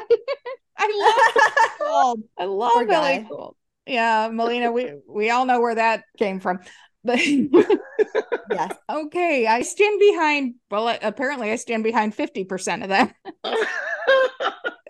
[0.78, 2.24] love Gould.
[2.38, 3.26] I love Poor Ellie guy.
[3.30, 3.56] Gold.
[3.86, 6.60] Yeah, Melina, we we all know where that came from.
[7.02, 8.74] But yes.
[8.92, 10.56] okay, I stand behind.
[10.70, 13.16] Well, uh, apparently, I stand behind fifty percent of that.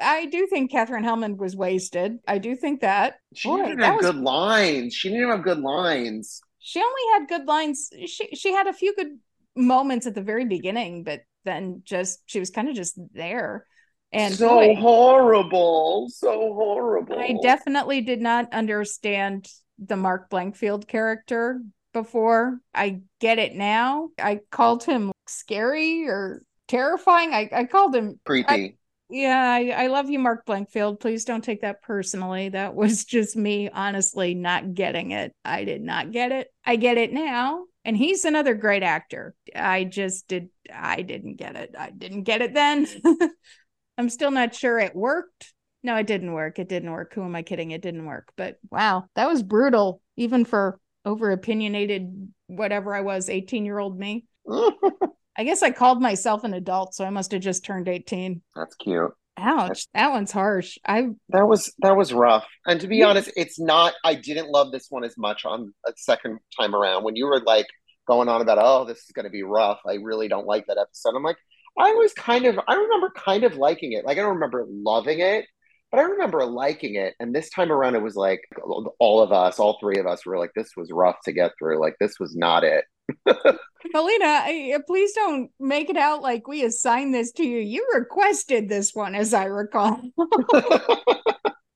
[0.02, 2.18] I do think Katherine Helmond was wasted.
[2.28, 3.18] I do think that.
[3.36, 4.96] She Boy, didn't that have was- good lines.
[4.96, 6.42] She didn't have good lines.
[6.58, 7.92] She only had good lines.
[8.08, 9.20] She she had a few good
[9.56, 13.66] moments at the very beginning, but then just she was kind of just there.
[14.12, 16.08] And so boy, horrible.
[16.10, 17.20] So horrible.
[17.20, 19.48] I definitely did not understand
[19.78, 21.62] the Mark Blankfield character
[21.94, 22.60] before.
[22.74, 24.10] I get it now.
[24.18, 27.34] I called him scary or terrifying.
[27.34, 28.78] I, I called him creepy.
[29.10, 31.00] yeah, I, I love you, Mark Blankfield.
[31.00, 32.50] Please don't take that personally.
[32.50, 35.34] That was just me honestly not getting it.
[35.46, 36.48] I did not get it.
[36.66, 37.66] I get it now.
[37.90, 39.34] And he's another great actor.
[39.56, 41.74] I just did I didn't get it.
[41.76, 42.86] I didn't get it then.
[43.98, 45.56] I'm still not sure it worked.
[45.82, 46.60] No, it didn't work.
[46.60, 47.16] It didn't work.
[47.16, 47.72] Who am I kidding?
[47.72, 48.32] It didn't work.
[48.38, 53.98] But wow, that was brutal, even for over opinionated, whatever I was, 18 year old
[53.98, 54.28] me.
[54.48, 58.44] I guess I called myself an adult, so I must have just turned 18.
[58.56, 59.14] That's cute.
[59.40, 60.78] Ouch, that one's harsh.
[60.86, 62.46] I That was that was rough.
[62.66, 65.94] And to be honest, it's not I didn't love this one as much on a
[65.98, 67.04] second time around.
[67.04, 67.68] When you were like
[68.08, 69.80] going on about, oh, this is gonna be rough.
[69.88, 71.16] I really don't like that episode.
[71.16, 71.38] I'm like,
[71.78, 74.06] I was kind of I remember kind of liking it.
[74.06, 75.46] Like I don't remember loving it,
[75.92, 77.16] but I remember liking it.
[77.20, 78.42] And this time around it was like
[79.00, 81.80] all of us, all three of us were like, this was rough to get through.
[81.80, 82.86] Like this was not it.
[83.94, 87.60] Melina, I, please don't make it out like we assigned this to you.
[87.60, 90.02] You requested this one, as I recall.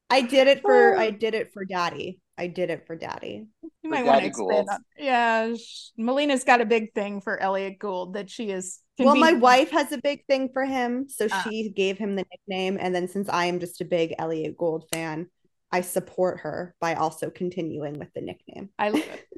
[0.09, 2.19] I did it for I did it for daddy.
[2.37, 3.45] I did it for daddy.
[3.83, 4.79] You might want to expand on.
[4.97, 8.79] Yeah, sh- Melina's got a big thing for Elliott Gould that she is.
[8.97, 12.25] Well, my wife has a big thing for him, so uh, she gave him the
[12.31, 12.77] nickname.
[12.79, 15.27] And then since I am just a big Elliott Gould fan,
[15.73, 18.69] I support her by also continuing with the nickname.
[18.77, 18.89] I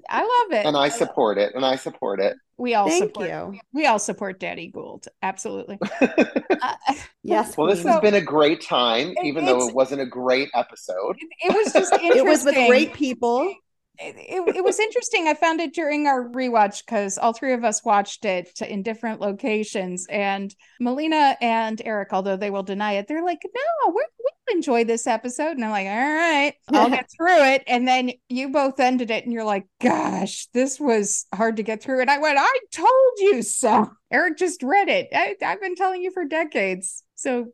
[0.09, 0.65] I love it.
[0.65, 1.55] And I support it.
[1.55, 2.35] And I support it.
[2.57, 3.59] We all Thank support you.
[3.73, 5.07] We all support Daddy Gould.
[5.21, 5.79] Absolutely.
[6.01, 6.75] uh,
[7.23, 7.55] yes.
[7.55, 7.93] Well, this queen.
[7.93, 11.15] has been a great time, even though it wasn't a great episode.
[11.17, 12.17] It, it was just interesting.
[12.25, 13.55] it was with great people
[13.99, 15.27] it, it, it, was interesting.
[15.27, 19.21] I found it during our rewatch because all three of us watched it in different
[19.21, 20.05] locations.
[20.09, 24.03] And Melina and Eric, although they will deny it, they're like, no, we will
[24.51, 25.51] enjoy this episode.
[25.51, 27.63] And I'm like, all right, I'll get through it.
[27.67, 31.81] And then you both ended it and you're like, gosh, this was hard to get
[31.81, 32.01] through.
[32.01, 32.89] And I went, I told
[33.19, 33.91] you so.
[34.11, 35.09] Eric just read it.
[35.13, 37.03] I, have been telling you for decades.
[37.15, 37.47] So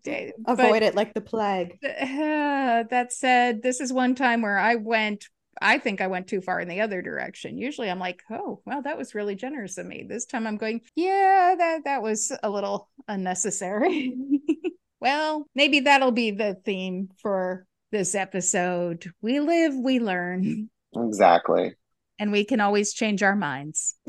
[0.48, 1.78] avoid but, it like the plague.
[1.84, 5.28] Uh, that said, this is one time where I went
[5.62, 7.58] I think I went too far in the other direction.
[7.58, 10.04] Usually I'm like, oh, well, that was really generous of me.
[10.08, 14.16] This time I'm going, yeah, that that was a little unnecessary.
[15.02, 19.12] well, maybe that'll be the theme for this episode.
[19.22, 20.70] We live, we learn.
[20.94, 21.74] Exactly.
[22.20, 23.96] And we can always change our minds.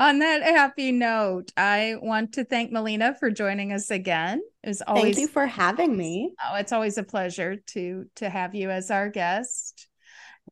[0.00, 4.40] On that happy note, I want to thank Melina for joining us again.
[4.64, 6.32] It was always Thank you for having me.
[6.44, 9.86] Oh, it's always a pleasure to to have you as our guest.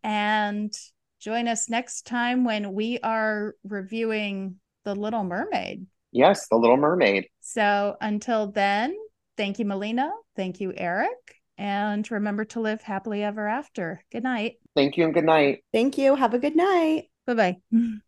[0.05, 0.73] And
[1.21, 5.87] join us next time when we are reviewing The Little Mermaid.
[6.13, 7.27] Yes, The Little Mermaid.
[7.41, 8.95] So until then,
[9.37, 10.11] thank you, Melina.
[10.37, 11.41] Thank you, Eric.
[11.59, 14.05] And remember to live happily ever after.
[14.13, 14.57] Good night.
[14.75, 15.65] Thank you and good night.
[15.73, 16.15] Thank you.
[16.15, 17.05] Have a good night.
[17.27, 17.57] Bye bye.